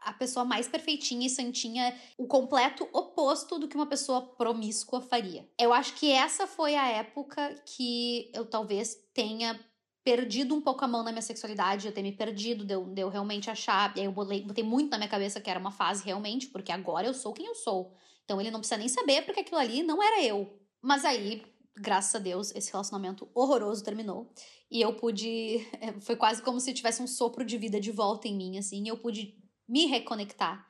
[0.04, 5.48] a pessoa mais perfeitinha e santinha, o completo oposto do que uma pessoa promíscua faria.
[5.58, 9.58] Eu acho que essa foi a época que eu talvez tenha
[10.04, 13.00] perdido um pouco a mão na minha sexualidade, eu ter me perdido, de eu, de
[13.00, 13.96] eu realmente achar.
[13.96, 16.72] E aí eu botei, botei muito na minha cabeça que era uma fase realmente, porque
[16.72, 17.94] agora eu sou quem eu sou.
[18.24, 20.58] Então ele não precisa nem saber, porque aquilo ali não era eu.
[20.80, 21.42] Mas aí,
[21.76, 24.32] graças a Deus, esse relacionamento horroroso terminou.
[24.70, 25.60] E eu pude.
[26.02, 28.82] Foi quase como se tivesse um sopro de vida de volta em mim, assim.
[28.84, 29.41] E eu pude
[29.72, 30.68] me reconectar.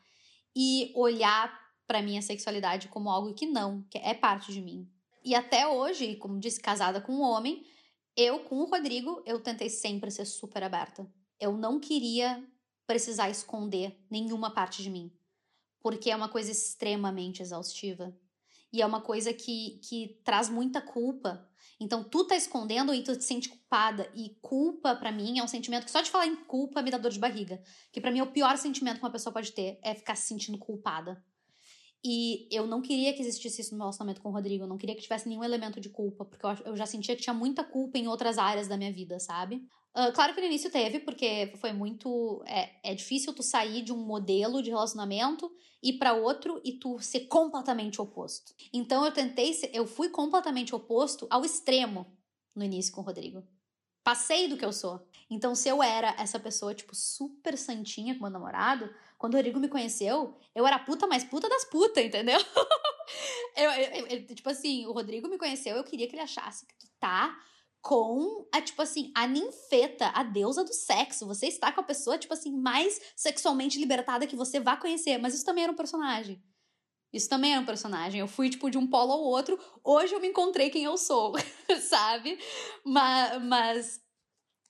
[0.55, 1.51] e olhar
[1.87, 4.87] para minha sexualidade como algo que não, que é parte de mim.
[5.25, 7.67] E até hoje, como disse, casada com um homem,
[8.15, 11.11] eu com o Rodrigo, eu tentei sempre ser super aberta.
[11.41, 12.47] Eu não queria
[12.87, 15.11] precisar esconder nenhuma parte de mim,
[15.81, 18.15] porque é uma coisa extremamente exaustiva.
[18.73, 21.47] E é uma coisa que, que traz muita culpa.
[21.79, 24.11] Então, tu tá escondendo e tu te sente culpada.
[24.15, 26.97] E culpa, para mim, é um sentimento que só de falar em culpa me dá
[26.97, 27.63] dor de barriga.
[27.93, 30.27] Que para mim é o pior sentimento que uma pessoa pode ter, é ficar se
[30.27, 31.23] sentindo culpada.
[32.05, 34.65] E eu não queria que existisse isso no meu relacionamento com o Rodrigo.
[34.65, 37.35] Eu não queria que tivesse nenhum elemento de culpa, porque eu, já sentia que tinha
[37.35, 39.63] muita culpa em outras áreas da minha vida, sabe?
[40.15, 42.43] Claro que no início teve, porque foi muito.
[42.47, 45.51] É, é difícil tu sair de um modelo de relacionamento
[45.83, 48.55] ir para outro e tu ser completamente oposto.
[48.73, 52.07] Então eu tentei, ser, eu fui completamente oposto ao extremo
[52.55, 53.43] no início com o Rodrigo.
[54.05, 55.07] Passei do que eu sou.
[55.31, 59.61] Então, se eu era essa pessoa, tipo, super santinha com meu namorado, quando o Rodrigo
[59.61, 62.39] me conheceu, eu era puta mais puta das putas, entendeu?
[63.57, 66.77] eu, eu, eu, tipo assim, o Rodrigo me conheceu, eu queria que ele achasse que
[66.77, 67.39] tu tá
[67.83, 71.27] com a, tipo assim, a ninfeta, a deusa do sexo.
[71.27, 75.19] Você está com a pessoa, tipo assim, mais sexualmente libertada que você vá conhecer.
[75.19, 76.41] Mas isso também era um personagem.
[77.13, 78.21] Isso também era um personagem.
[78.21, 79.59] Eu fui, tipo, de um polo ao outro.
[79.83, 81.35] Hoje eu me encontrei quem eu sou,
[81.91, 82.39] sabe?
[82.85, 84.01] Mas, mas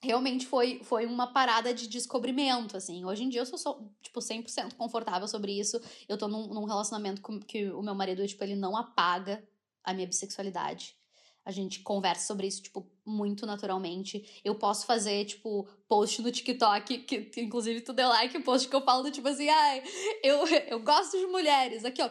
[0.01, 3.05] realmente foi, foi uma parada de descobrimento, assim.
[3.05, 5.79] Hoje em dia eu sou, sou tipo, 100% confortável sobre isso.
[6.09, 9.47] Eu tô num, num relacionamento com, que o meu marido, tipo, ele não apaga
[9.83, 10.97] a minha bissexualidade.
[11.45, 14.41] A gente conversa sobre isso, tipo, muito naturalmente.
[14.43, 18.75] Eu posso fazer, tipo, post no TikTok, que, que inclusive tu deu like, post que
[18.75, 19.83] eu falo tipo assim, ai,
[20.23, 21.83] eu, eu gosto de mulheres.
[21.83, 22.09] Aqui, ó,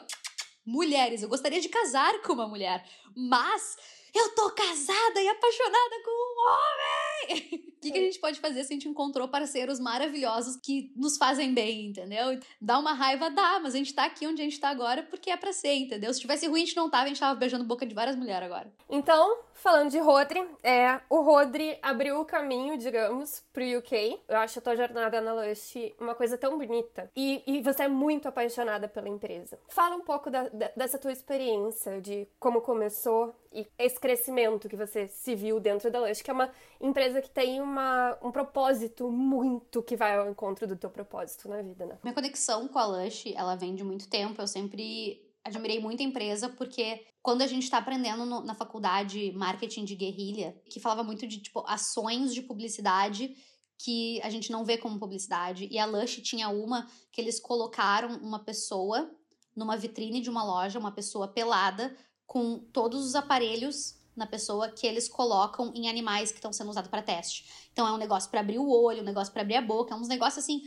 [0.64, 1.22] mulheres.
[1.22, 3.76] Eu gostaria de casar com uma mulher, mas
[4.14, 7.01] eu tô casada e apaixonada com um homem!
[7.22, 11.16] O que, que a gente pode fazer se a gente encontrou parceiros maravilhosos que nos
[11.16, 12.38] fazem bem, entendeu?
[12.60, 15.30] Dá uma raiva, dá, mas a gente tá aqui onde a gente tá agora porque
[15.30, 16.12] é pra ser, entendeu?
[16.14, 18.46] Se tivesse ruim, a gente não tava, a gente tava beijando boca de várias mulheres
[18.46, 18.72] agora.
[18.88, 24.20] Então, falando de Rodri, é, o Rodri abriu o caminho, digamos, pro UK.
[24.28, 27.08] Eu acho a tua jornada na Lush uma coisa tão bonita.
[27.14, 29.58] E, e você é muito apaixonada pela empresa.
[29.68, 34.76] Fala um pouco da, da, dessa tua experiência, de como começou e esse crescimento que
[34.76, 36.50] você se viu dentro da Lush, que é uma
[36.80, 41.62] empresa que tem uma, um propósito muito que vai ao encontro do teu propósito na
[41.62, 41.98] vida, né?
[42.02, 44.40] Minha conexão com a Lush, ela vem de muito tempo.
[44.40, 49.32] Eu sempre admirei muito a empresa porque quando a gente está aprendendo no, na faculdade
[49.32, 53.34] marketing de guerrilha, que falava muito de tipo ações de publicidade
[53.78, 58.16] que a gente não vê como publicidade, e a Lush tinha uma que eles colocaram
[58.18, 59.11] uma pessoa
[59.57, 64.86] numa vitrine de uma loja, uma pessoa pelada com todos os aparelhos na pessoa que
[64.86, 67.45] eles colocam em animais que estão sendo usados para teste.
[67.72, 69.97] Então é um negócio para abrir o olho, um negócio para abrir a boca, é
[69.97, 70.62] uns negócios assim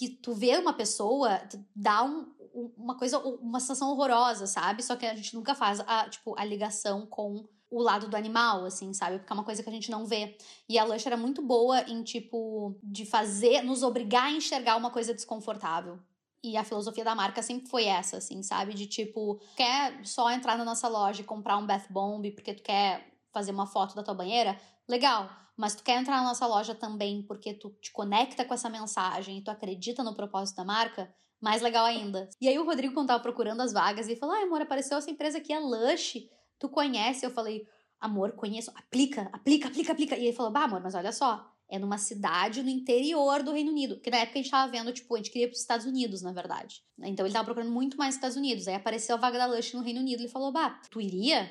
[0.00, 1.42] que tu vê uma pessoa,
[1.76, 2.26] dá um,
[2.74, 4.82] uma coisa, uma sensação horrorosa, sabe?
[4.82, 8.64] Só que a gente nunca faz a, tipo, a ligação com o lado do animal,
[8.64, 9.18] assim, sabe?
[9.18, 10.38] Porque é uma coisa que a gente não vê.
[10.66, 14.90] E a Lush era muito boa em, tipo, de fazer, nos obrigar a enxergar uma
[14.90, 15.98] coisa desconfortável.
[16.42, 18.72] E a filosofia da marca sempre foi essa, assim, sabe?
[18.72, 22.62] De tipo, quer só entrar na nossa loja e comprar um bath bomb porque tu
[22.62, 24.58] quer fazer uma foto da tua banheira?
[24.90, 25.30] Legal.
[25.56, 29.38] Mas tu quer entrar na nossa loja também porque tu te conecta com essa mensagem
[29.38, 31.14] e tu acredita no propósito da marca?
[31.40, 32.28] Mais legal ainda.
[32.40, 35.10] E aí o Rodrigo, quando tava procurando as vagas, ele falou: Ai, amor, apareceu essa
[35.10, 36.28] empresa aqui, a Lush.
[36.58, 37.24] Tu conhece?
[37.24, 37.66] Eu falei,
[38.00, 38.70] amor, conheço.
[38.74, 40.16] Aplica, aplica, aplica, aplica.
[40.16, 43.70] E ele falou, bah, amor, mas olha só, é numa cidade no interior do Reino
[43.70, 43.94] Unido.
[43.94, 46.20] Porque na época a gente tava vendo, tipo, a gente queria ir pros Estados Unidos,
[46.20, 46.82] na verdade.
[47.02, 48.68] Então ele tava procurando muito mais Estados Unidos.
[48.68, 50.20] Aí apareceu a vaga da Lush no Reino Unido.
[50.20, 51.50] Ele falou, bah, tu iria?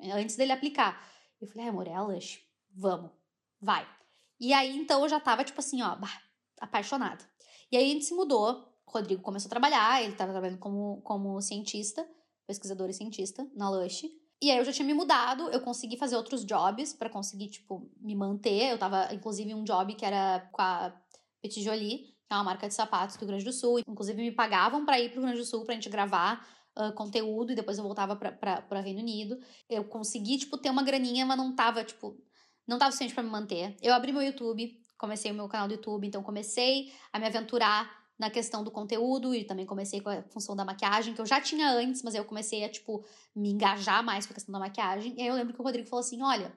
[0.00, 1.02] Antes dele aplicar.
[1.40, 2.43] Eu falei, ah, amor, é a Lush.
[2.74, 3.10] Vamos.
[3.60, 3.86] Vai.
[4.40, 5.96] E aí, então, eu já tava, tipo assim, ó,
[6.60, 7.24] apaixonada.
[7.70, 8.68] E aí a gente se mudou.
[8.86, 12.06] O Rodrigo começou a trabalhar, ele tava trabalhando como, como cientista,
[12.46, 14.04] pesquisador e cientista na Lush.
[14.42, 17.90] E aí eu já tinha me mudado, eu consegui fazer outros jobs para conseguir, tipo,
[18.00, 18.72] me manter.
[18.72, 20.94] Eu tava, inclusive, um job que era com a
[21.40, 23.80] Petit Jolie, que é uma marca de sapatos do Rio Grande do Sul.
[23.88, 26.46] Inclusive, me pagavam para ir pro Rio Grande do Sul pra gente gravar
[26.78, 29.38] uh, conteúdo e depois eu voltava para Reino Unido.
[29.68, 32.16] Eu consegui, tipo, ter uma graninha, mas não tava, tipo,
[32.66, 33.76] não tava suficiente para me manter.
[33.82, 38.04] Eu abri meu YouTube, comecei o meu canal do YouTube, então comecei a me aventurar
[38.18, 41.40] na questão do conteúdo e também comecei com a função da maquiagem, que eu já
[41.40, 43.04] tinha antes, mas eu comecei a, tipo,
[43.34, 45.14] me engajar mais com a questão da maquiagem.
[45.16, 46.54] E aí eu lembro que o Rodrigo falou assim: olha,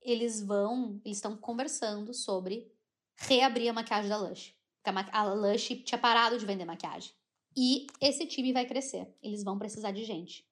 [0.00, 2.70] eles vão, eles estão conversando sobre
[3.16, 4.54] reabrir a maquiagem da Lush.
[4.82, 7.12] Porque a, a Lush tinha parado de vender maquiagem.
[7.56, 9.06] E esse time vai crescer.
[9.22, 10.46] Eles vão precisar de gente.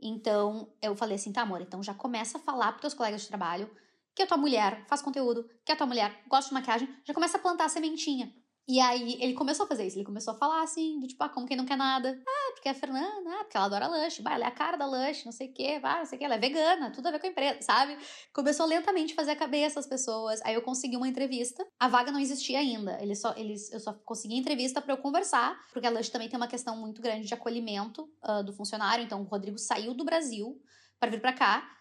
[0.00, 3.28] Então, eu falei assim, tá, amor, então já começa a falar pros teus colegas de
[3.28, 3.70] trabalho
[4.16, 7.36] que a tua mulher faz conteúdo, que a tua mulher gosta de maquiagem, já começa
[7.36, 8.32] a plantar a sementinha
[8.66, 11.28] E aí ele começou a fazer isso, ele começou a falar assim, do tipo, ah,
[11.28, 12.18] como quem não quer nada.
[12.26, 14.78] Ah, porque é a Fernanda, ah, porque ela adora lanche, vai, ela é a cara
[14.78, 17.08] da lanche, não sei o quê, vai, não sei o quê, ela é vegana, tudo
[17.08, 17.98] a ver com a empresa, sabe?
[18.32, 20.40] Começou lentamente a fazer a cabeça as pessoas.
[20.42, 21.64] Aí eu consegui uma entrevista.
[21.78, 22.98] A vaga não existia ainda.
[23.02, 26.38] Eles só, eles, eu só consegui entrevista para eu conversar, porque a lanche também tem
[26.38, 29.04] uma questão muito grande de acolhimento uh, do funcionário.
[29.04, 30.58] Então o Rodrigo saiu do Brasil
[30.98, 31.76] para vir para cá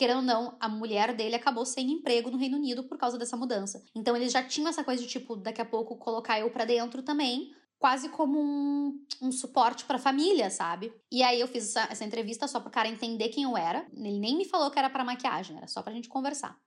[0.00, 3.36] querendo ou não, a mulher dele acabou sem emprego no Reino Unido por causa dessa
[3.36, 3.84] mudança.
[3.94, 7.02] Então eles já tinham essa coisa de tipo, daqui a pouco colocar eu para dentro
[7.02, 10.90] também, quase como um, um suporte para a família, sabe?
[11.12, 13.86] E aí eu fiz essa, essa entrevista só pro cara entender quem eu era.
[13.92, 16.58] Ele nem me falou que era para maquiagem, era só pra gente conversar.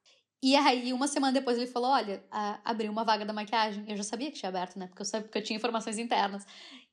[0.43, 2.21] E aí, uma semana depois, ele falou: Olha,
[2.65, 3.85] abriu uma vaga da maquiagem.
[3.87, 4.87] Eu já sabia que tinha aberto, né?
[4.87, 6.45] Porque eu sabia porque eu tinha informações internas.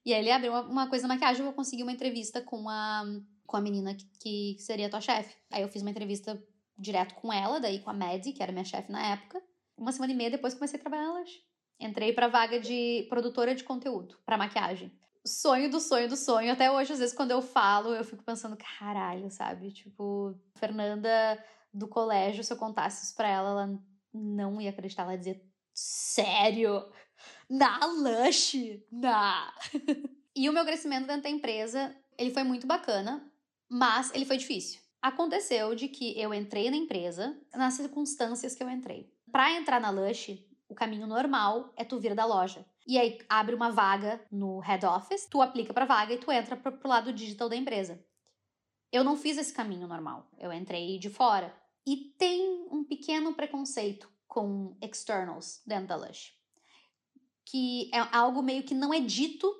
[0.07, 2.69] E aí ele abriu uma, uma coisa da maquiagem, eu vou conseguir uma entrevista com
[2.69, 3.05] a
[3.45, 5.37] com a menina que, que seria tua chefe.
[5.51, 6.41] Aí eu fiz uma entrevista
[6.79, 9.43] direto com ela, daí com a Maddie, que era minha chefe na época.
[9.77, 11.43] Uma semana e meia depois comecei a trabalhar na Lush.
[11.81, 14.93] Entrei pra vaga de produtora de conteúdo, para maquiagem.
[15.27, 16.53] Sonho do sonho do sonho.
[16.53, 19.73] Até hoje, às vezes, quando eu falo, eu fico pensando, caralho, sabe?
[19.73, 21.43] Tipo, Fernanda
[21.73, 23.79] do colégio, se eu contasse isso pra ela, ela
[24.13, 25.03] não ia acreditar.
[25.03, 25.45] Ela ia dizer,
[25.75, 26.85] sério?
[27.49, 28.55] Na Lush?
[28.91, 29.53] Na!
[30.35, 33.31] e o meu crescimento dentro da empresa, ele foi muito bacana,
[33.69, 34.81] mas ele foi difícil.
[35.01, 39.11] Aconteceu de que eu entrei na empresa nas circunstâncias que eu entrei.
[39.33, 42.65] Para entrar na Lush, o caminho normal é tu vir da loja.
[42.87, 46.57] E aí abre uma vaga no head office, tu aplica para vaga e tu entra
[46.57, 48.05] pro, pro lado digital da empresa.
[48.93, 50.29] Eu não fiz esse caminho normal.
[50.39, 51.55] Eu entrei de fora.
[51.87, 56.35] E tem um pequeno preconceito com externals dentro da Lush.
[57.45, 59.53] Que é algo meio que não é dito,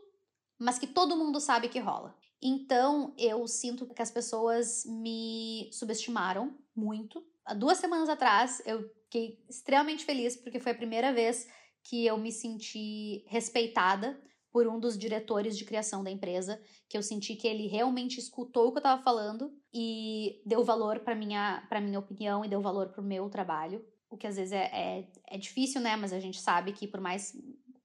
[0.59, 2.17] mas que todo mundo sabe que rola.
[2.43, 7.25] Então, eu sinto que as pessoas me subestimaram muito.
[7.45, 11.47] Há duas semanas atrás, eu fiquei extremamente feliz porque foi a primeira vez
[11.83, 14.21] que eu me senti respeitada
[14.53, 18.69] por um dos diretores de criação da empresa, que eu senti que ele realmente escutou
[18.69, 22.61] o que eu estava falando e deu valor para minha para minha opinião e deu
[22.61, 25.97] valor para o meu trabalho, o que às vezes é, é, é difícil, né?
[25.97, 27.33] Mas a gente sabe que por mais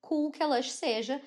[0.01, 1.21] cool que a Lush seja,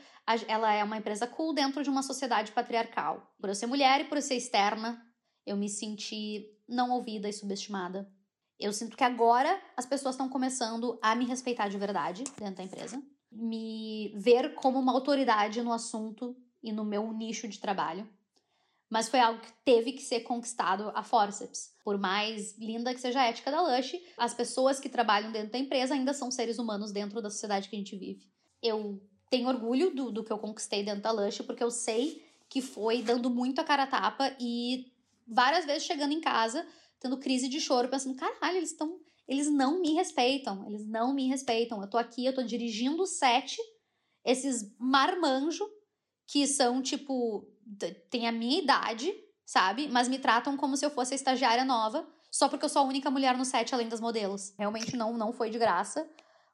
[0.46, 3.34] ela é uma empresa cool dentro de uma sociedade patriarcal.
[3.40, 5.02] Por eu ser mulher e por eu ser externa,
[5.46, 8.10] eu me senti não ouvida e subestimada.
[8.58, 12.64] Eu sinto que agora as pessoas estão começando a me respeitar de verdade dentro da
[12.64, 18.08] empresa, me ver como uma autoridade no assunto e no meu nicho de trabalho.
[18.90, 21.74] Mas foi algo que teve que ser conquistado a forceps.
[21.84, 25.58] Por mais linda que seja a ética da Lush, as pessoas que trabalham dentro da
[25.58, 28.26] empresa ainda são seres humanos dentro da sociedade que a gente vive.
[28.62, 29.00] Eu
[29.30, 33.02] tenho orgulho do, do que eu conquistei dentro da Lush, porque eu sei que foi
[33.02, 34.90] dando muito a cara a tapa e
[35.26, 36.66] várias vezes chegando em casa,
[36.98, 38.98] tendo crise de choro, pensando, caralho, eles estão.
[39.28, 41.80] Eles não me respeitam, eles não me respeitam.
[41.80, 43.58] Eu tô aqui, eu tô dirigindo o set,
[44.24, 45.68] esses marmanjo
[46.26, 47.46] que são, tipo,
[48.10, 49.14] tem a minha idade,
[49.44, 49.88] sabe?
[49.88, 52.86] Mas me tratam como se eu fosse a estagiária nova, só porque eu sou a
[52.86, 54.54] única mulher no set além das modelos.
[54.58, 56.08] Realmente não, não foi de graça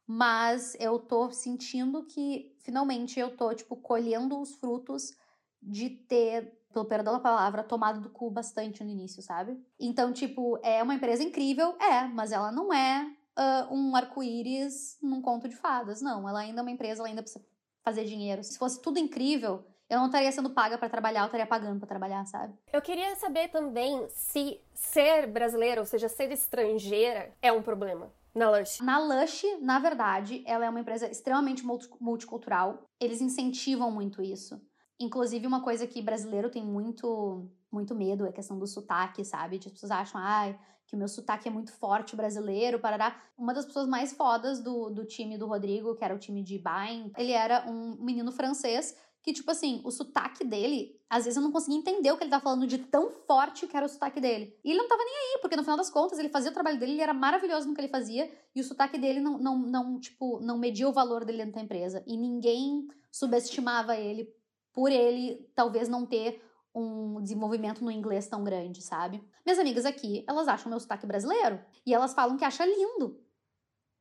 [0.06, 5.14] mas eu tô sentindo que finalmente eu tô, tipo, colhendo os frutos
[5.62, 9.56] de ter, pelo perdão da palavra, tomado do cu bastante no início, sabe?
[9.78, 13.06] Então, tipo, é uma empresa incrível, é, mas ela não é
[13.38, 16.28] uh, um arco-íris num conto de fadas, não.
[16.28, 17.44] Ela ainda é uma empresa, ela ainda precisa
[17.82, 18.42] fazer dinheiro.
[18.42, 21.88] Se fosse tudo incrível, eu não estaria sendo paga para trabalhar, eu estaria pagando para
[21.88, 22.54] trabalhar, sabe?
[22.72, 28.12] Eu queria saber também se ser brasileira, ou seja, ser estrangeira, é um problema.
[28.34, 28.80] Na Lush.
[28.80, 31.64] Na Lush, na verdade, ela é uma empresa extremamente
[32.00, 32.82] multicultural.
[32.98, 34.60] Eles incentivam muito isso.
[34.98, 39.56] Inclusive, uma coisa que brasileiro tem muito, muito medo é a questão do sotaque, sabe?
[39.56, 43.20] As pessoas acham, ai, que o meu sotaque é muito forte brasileiro, parará.
[43.36, 46.58] Uma das pessoas mais fodas do, do time do Rodrigo, que era o time de
[46.58, 51.42] Bain, ele era um menino francês que, tipo assim, o sotaque dele, às vezes eu
[51.42, 54.20] não conseguia entender o que ele tava falando de tão forte que era o sotaque
[54.20, 54.54] dele.
[54.62, 56.78] E ele não tava nem aí, porque no final das contas ele fazia o trabalho
[56.78, 59.98] dele, ele era maravilhoso no que ele fazia, e o sotaque dele não, não, não
[59.98, 62.04] tipo, não media o valor dele dentro da empresa.
[62.06, 64.28] E ninguém subestimava ele
[64.74, 66.44] por ele talvez não ter
[66.74, 69.24] um desenvolvimento no inglês tão grande, sabe?
[69.46, 73.24] Minhas amigas aqui, elas acham meu sotaque brasileiro e elas falam que acha lindo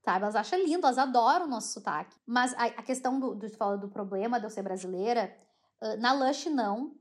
[0.04, 0.24] sabe?
[0.24, 2.16] Elas acham lindo, elas adoram o nosso sotaque.
[2.26, 3.48] Mas a, a questão do, do,
[3.78, 5.34] do problema de eu ser brasileira,
[6.00, 6.96] na Lush não.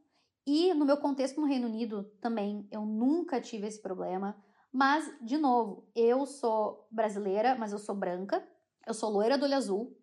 [0.46, 4.36] E no meu contexto no Reino Unido também, eu nunca tive esse problema.
[4.72, 8.42] Mas, de novo, eu sou brasileira, mas eu sou branca.
[8.86, 9.96] Eu sou loira do olho azul.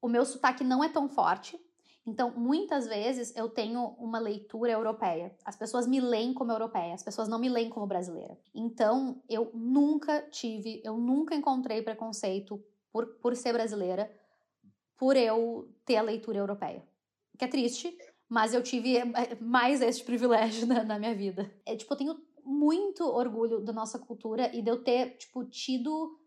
[0.00, 1.58] O meu sotaque não é tão forte.
[2.04, 5.34] Então, muitas vezes eu tenho uma leitura europeia.
[5.44, 8.36] As pessoas me leem como europeia, as pessoas não me leem como brasileira.
[8.52, 14.10] Então, eu nunca tive, eu nunca encontrei preconceito por, por ser brasileira
[14.98, 16.82] por eu ter a leitura europeia.
[17.38, 17.96] Que é triste,
[18.28, 21.52] mas eu tive eh, mais esse privilégio na, na minha vida.
[21.64, 26.18] É, tipo, eu tenho muito orgulho da nossa cultura e de eu ter, tipo, tido.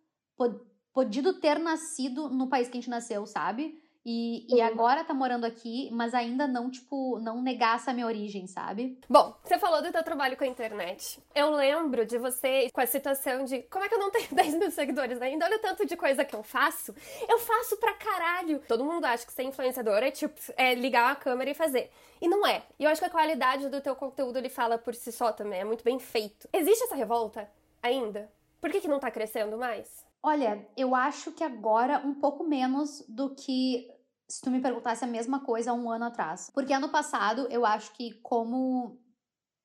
[0.94, 3.82] Podido ter nascido no país que a gente nasceu, sabe?
[4.06, 8.46] E, e agora tá morando aqui, mas ainda não, tipo, não negar essa minha origem,
[8.46, 9.00] sabe?
[9.10, 11.20] Bom, você falou do teu trabalho com a internet.
[11.34, 14.56] Eu lembro de você com a situação de como é que eu não tenho 10
[14.60, 15.46] mil seguidores ainda?
[15.46, 16.94] Olha o tanto de coisa que eu faço.
[17.28, 18.62] Eu faço pra caralho.
[18.68, 21.90] Todo mundo acha que ser influenciador é tipo, é ligar a câmera e fazer.
[22.22, 22.62] E não é.
[22.78, 25.62] E eu acho que a qualidade do teu conteúdo ele fala por si só também.
[25.62, 26.48] É muito bem feito.
[26.54, 27.50] Existe essa revolta
[27.82, 28.32] ainda?
[28.62, 30.06] Por que, que não tá crescendo mais?
[30.22, 33.92] Olha, eu acho que agora um pouco menos do que
[34.28, 36.50] se tu me perguntasse a mesma coisa há um ano atrás.
[36.54, 39.00] Porque ano passado, eu acho que como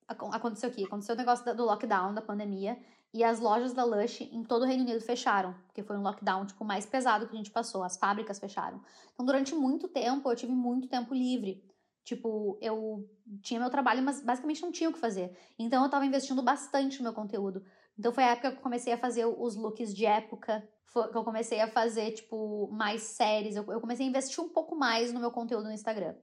[0.07, 2.77] aconteceu aqui, aconteceu o negócio do lockdown, da pandemia,
[3.13, 6.45] e as lojas da Lush em todo o Reino Unido fecharam, porque foi um lockdown
[6.45, 8.81] tipo mais pesado que a gente passou, as fábricas fecharam.
[9.13, 11.63] Então, durante muito tempo, eu tive muito tempo livre.
[12.03, 13.07] Tipo, eu
[13.41, 15.37] tinha meu trabalho, mas basicamente não tinha o que fazer.
[15.59, 17.63] Então, eu tava investindo bastante no meu conteúdo.
[18.01, 21.23] Então, foi a época que eu comecei a fazer os looks de época, que eu
[21.23, 23.55] comecei a fazer, tipo, mais séries.
[23.55, 26.15] Eu, eu comecei a investir um pouco mais no meu conteúdo no Instagram.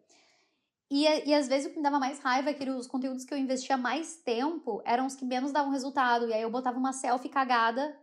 [0.90, 3.32] E, e às vezes o que me dava mais raiva é que os conteúdos que
[3.32, 6.26] eu investia mais tempo eram os que menos davam resultado.
[6.26, 7.96] E aí eu botava uma selfie cagada,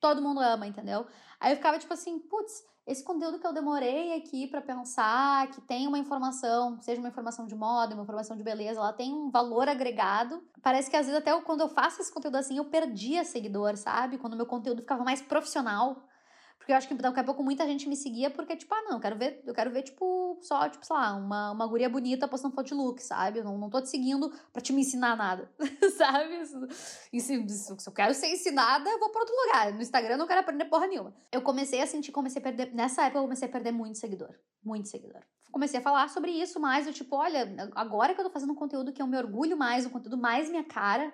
[0.00, 1.06] todo mundo ama, entendeu?
[1.44, 5.60] Aí eu ficava tipo assim, putz, esse conteúdo que eu demorei aqui para pensar, que
[5.60, 9.28] tem uma informação, seja uma informação de moda, uma informação de beleza, ela tem um
[9.30, 10.42] valor agregado.
[10.62, 13.76] Parece que às vezes até eu, quando eu faço esse conteúdo assim, eu perdia seguidor,
[13.76, 14.16] sabe?
[14.16, 16.02] Quando meu conteúdo ficava mais profissional.
[16.64, 18.92] Porque eu acho que daqui a pouco muita gente me seguia porque, tipo, ah, não,
[18.92, 22.26] eu quero ver, eu quero ver, tipo, só, tipo, sei lá, uma, uma guria bonita
[22.26, 23.40] postando foto de look, sabe?
[23.40, 25.52] Eu não, não tô te seguindo pra te me ensinar nada,
[25.98, 26.42] sabe?
[27.12, 29.74] E se, se eu quero ser ensinada, eu vou pra outro lugar.
[29.74, 31.14] No Instagram eu não quero aprender porra nenhuma.
[31.30, 34.34] Eu comecei a sentir, comecei a perder, nessa época eu comecei a perder muito seguidor,
[34.64, 35.20] muito seguidor.
[35.52, 38.56] Comecei a falar sobre isso mais, eu tipo, olha, agora que eu tô fazendo um
[38.56, 41.12] conteúdo que eu me orgulho mais, um conteúdo mais minha cara,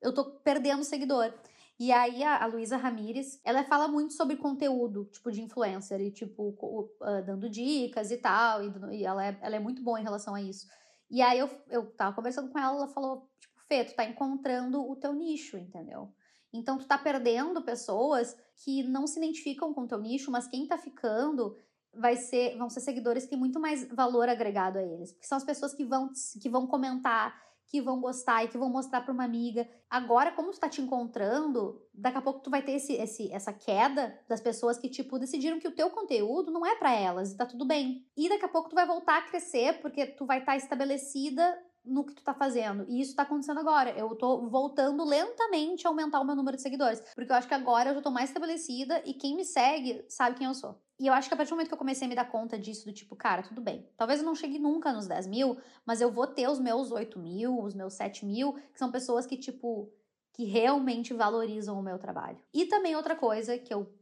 [0.00, 1.34] eu tô perdendo seguidor.
[1.78, 6.10] E aí a, a Luísa Ramires, ela fala muito sobre conteúdo, tipo, de influencer, e
[6.10, 10.04] tipo, uh, dando dicas e tal, e, e ela, é, ela é muito boa em
[10.04, 10.66] relação a isso.
[11.10, 14.88] E aí eu, eu tava conversando com ela, ela falou, tipo, Fê, tu tá encontrando
[14.88, 16.12] o teu nicho, entendeu?
[16.52, 20.66] Então tu tá perdendo pessoas que não se identificam com o teu nicho, mas quem
[20.66, 21.56] tá ficando
[21.92, 25.12] vai ser, vão ser seguidores que têm muito mais valor agregado a eles.
[25.12, 26.10] Porque são as pessoas que vão,
[26.40, 27.34] que vão comentar,
[27.66, 29.68] que vão gostar e que vão mostrar para uma amiga.
[29.90, 33.52] Agora, como tu tá te encontrando, daqui a pouco tu vai ter esse, esse, essa
[33.52, 37.36] queda das pessoas que, tipo, decidiram que o teu conteúdo não é para elas e
[37.36, 38.06] tá tudo bem.
[38.16, 41.56] E daqui a pouco tu vai voltar a crescer porque tu vai estar tá estabelecida
[41.84, 42.84] no que tu tá fazendo.
[42.88, 43.90] E isso tá acontecendo agora.
[43.90, 47.00] Eu tô voltando lentamente a aumentar o meu número de seguidores.
[47.14, 50.36] Porque eu acho que agora eu já tô mais estabelecida e quem me segue sabe
[50.36, 50.80] quem eu sou.
[50.98, 52.58] E eu acho que a partir do momento que eu comecei a me dar conta
[52.58, 53.86] disso, do tipo, cara, tudo bem.
[53.96, 57.18] Talvez eu não chegue nunca nos 10 mil, mas eu vou ter os meus 8
[57.18, 59.92] mil, os meus 7 mil, que são pessoas que, tipo,
[60.32, 62.38] que realmente valorizam o meu trabalho.
[62.52, 63.92] E também outra coisa que eu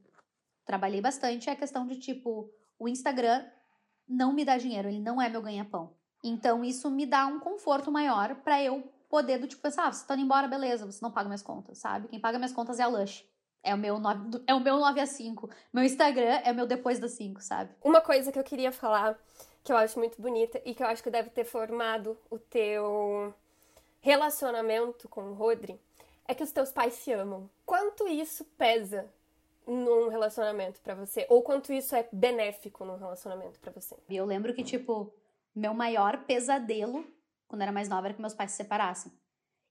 [0.65, 3.45] trabalhei bastante é a questão de, tipo, o Instagram
[4.07, 5.95] não me dá dinheiro, ele não é meu ganha-pão.
[6.23, 10.07] Então isso me dá um conforto maior para eu poder do tipo pensar, ah, você
[10.07, 12.09] tá indo embora, beleza, você não paga minhas contas, sabe?
[12.09, 13.25] Quem paga minhas contas é a Lush.
[13.65, 15.51] É o meu 9, é o meu 9 a 5.
[15.73, 17.75] Meu Instagram é o meu depois das 5, sabe?
[17.83, 19.19] Uma coisa que eu queria falar,
[19.63, 23.35] que eu acho muito bonita e que eu acho que deve ter formado o teu
[24.01, 25.81] relacionamento com o Rodri,
[26.29, 27.49] é que os teus pais se amam.
[27.65, 29.11] Quanto isso pesa
[29.67, 31.27] num relacionamento para você?
[31.31, 33.97] Ou quanto isso é benéfico num relacionamento para você?
[34.11, 35.11] Eu lembro que, tipo,
[35.55, 37.05] meu maior pesadelo
[37.55, 39.13] quando eu era mais nova era que meus pais se separassem.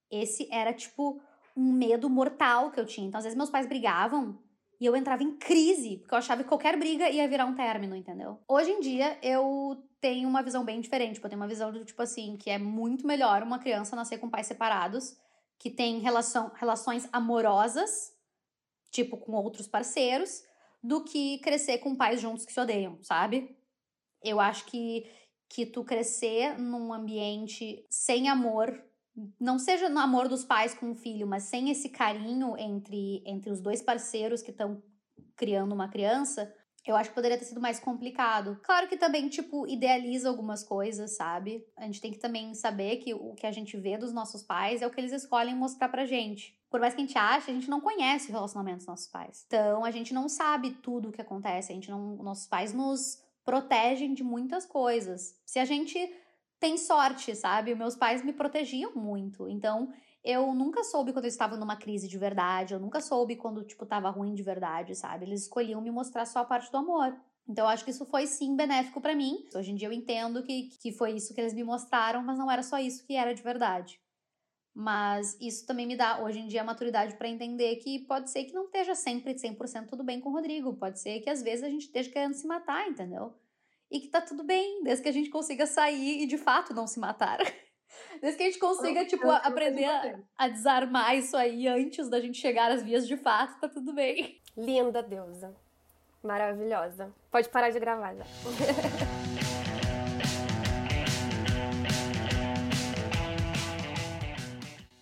[0.10, 1.22] Esse era, tipo,
[1.56, 3.08] um medo mortal que eu tinha.
[3.08, 4.40] Então, às vezes, meus pais brigavam
[4.80, 7.96] e eu entrava em crise, porque eu achava que qualquer briga ia virar um término,
[7.96, 8.40] entendeu?
[8.48, 11.16] Hoje em dia, eu tenho uma visão bem diferente.
[11.16, 14.18] Tipo, eu tenho uma visão do tipo assim, que é muito melhor uma criança nascer
[14.18, 15.16] com pais separados,
[15.58, 18.12] que tem relação, relações amorosas,
[18.92, 20.44] tipo, com outros parceiros,
[20.84, 23.56] do que crescer com pais juntos que se odeiam, sabe?
[24.22, 25.10] Eu acho que,
[25.48, 28.84] que tu crescer num ambiente sem amor
[29.40, 33.52] não seja no amor dos pais com o filho, mas sem esse carinho entre, entre
[33.52, 34.82] os dois parceiros que estão
[35.36, 36.54] criando uma criança,
[36.86, 38.60] eu acho que poderia ter sido mais complicado.
[38.64, 41.66] Claro que também, tipo, idealiza algumas coisas, sabe?
[41.78, 44.82] A gente tem que também saber que o que a gente vê dos nossos pais
[44.82, 46.60] é o que eles escolhem mostrar pra gente.
[46.70, 49.46] Por mais que a gente ache, a gente não conhece o relacionamento dos nossos pais.
[49.48, 51.72] Então, a gente não sabe tudo o que acontece.
[51.72, 55.40] A gente não, nossos pais nos protegem de muitas coisas.
[55.46, 55.98] Se a gente
[56.64, 57.76] tem sorte, sabe?
[57.76, 59.50] Meus pais me protegiam muito.
[59.50, 59.92] Então,
[60.24, 63.86] eu nunca soube quando eu estava numa crise de verdade, eu nunca soube quando, tipo,
[63.86, 65.26] tava ruim de verdade, sabe?
[65.26, 67.14] Eles escolhiam me mostrar só a parte do amor.
[67.46, 69.46] Então, eu acho que isso foi sim benéfico para mim.
[69.54, 72.50] Hoje em dia eu entendo que, que foi isso que eles me mostraram, mas não
[72.50, 74.00] era só isso que era de verdade.
[74.74, 78.46] Mas isso também me dá, hoje em dia, a maturidade para entender que pode ser
[78.46, 80.74] que não esteja sempre 100% tudo bem com o Rodrigo.
[80.78, 83.34] Pode ser que às vezes a gente esteja querendo se matar, entendeu?
[83.94, 86.88] E que tá tudo bem, desde que a gente consiga sair e de fato não
[86.88, 87.38] se matar.
[88.20, 92.40] Desde que a gente consiga, tipo, aprender a, a, desarmar isso aí antes da gente
[92.40, 94.42] chegar às vias de fato, tá tudo bem.
[94.58, 95.56] Linda deusa.
[96.24, 97.14] Maravilhosa.
[97.30, 98.24] Pode parar de gravar já.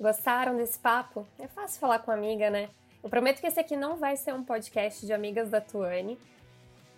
[0.02, 1.26] Gostaram desse papo?
[1.40, 2.70] É fácil falar com amiga, né?
[3.02, 6.20] Eu prometo que esse aqui não vai ser um podcast de amigas da Tuane,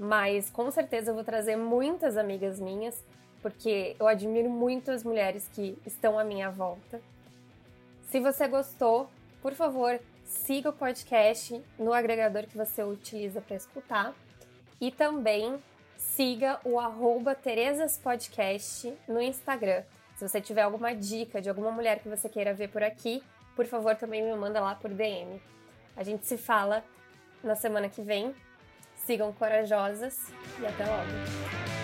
[0.04, 3.02] mas com certeza eu vou trazer muitas amigas minhas,
[3.42, 7.00] porque eu admiro muito as mulheres que estão à minha volta.
[8.10, 9.10] Se você gostou,
[9.42, 14.14] por favor, siga o podcast no agregador que você utiliza para escutar
[14.80, 15.58] e também
[15.98, 19.84] siga o arroba Teresas Podcast no Instagram.
[20.18, 23.24] Se você tiver alguma dica de alguma mulher que você queira ver por aqui,
[23.56, 25.42] por favor, também me manda lá por DM.
[25.96, 26.84] A gente se fala
[27.42, 28.36] na semana que vem.
[29.06, 31.83] Sigam corajosas e até logo.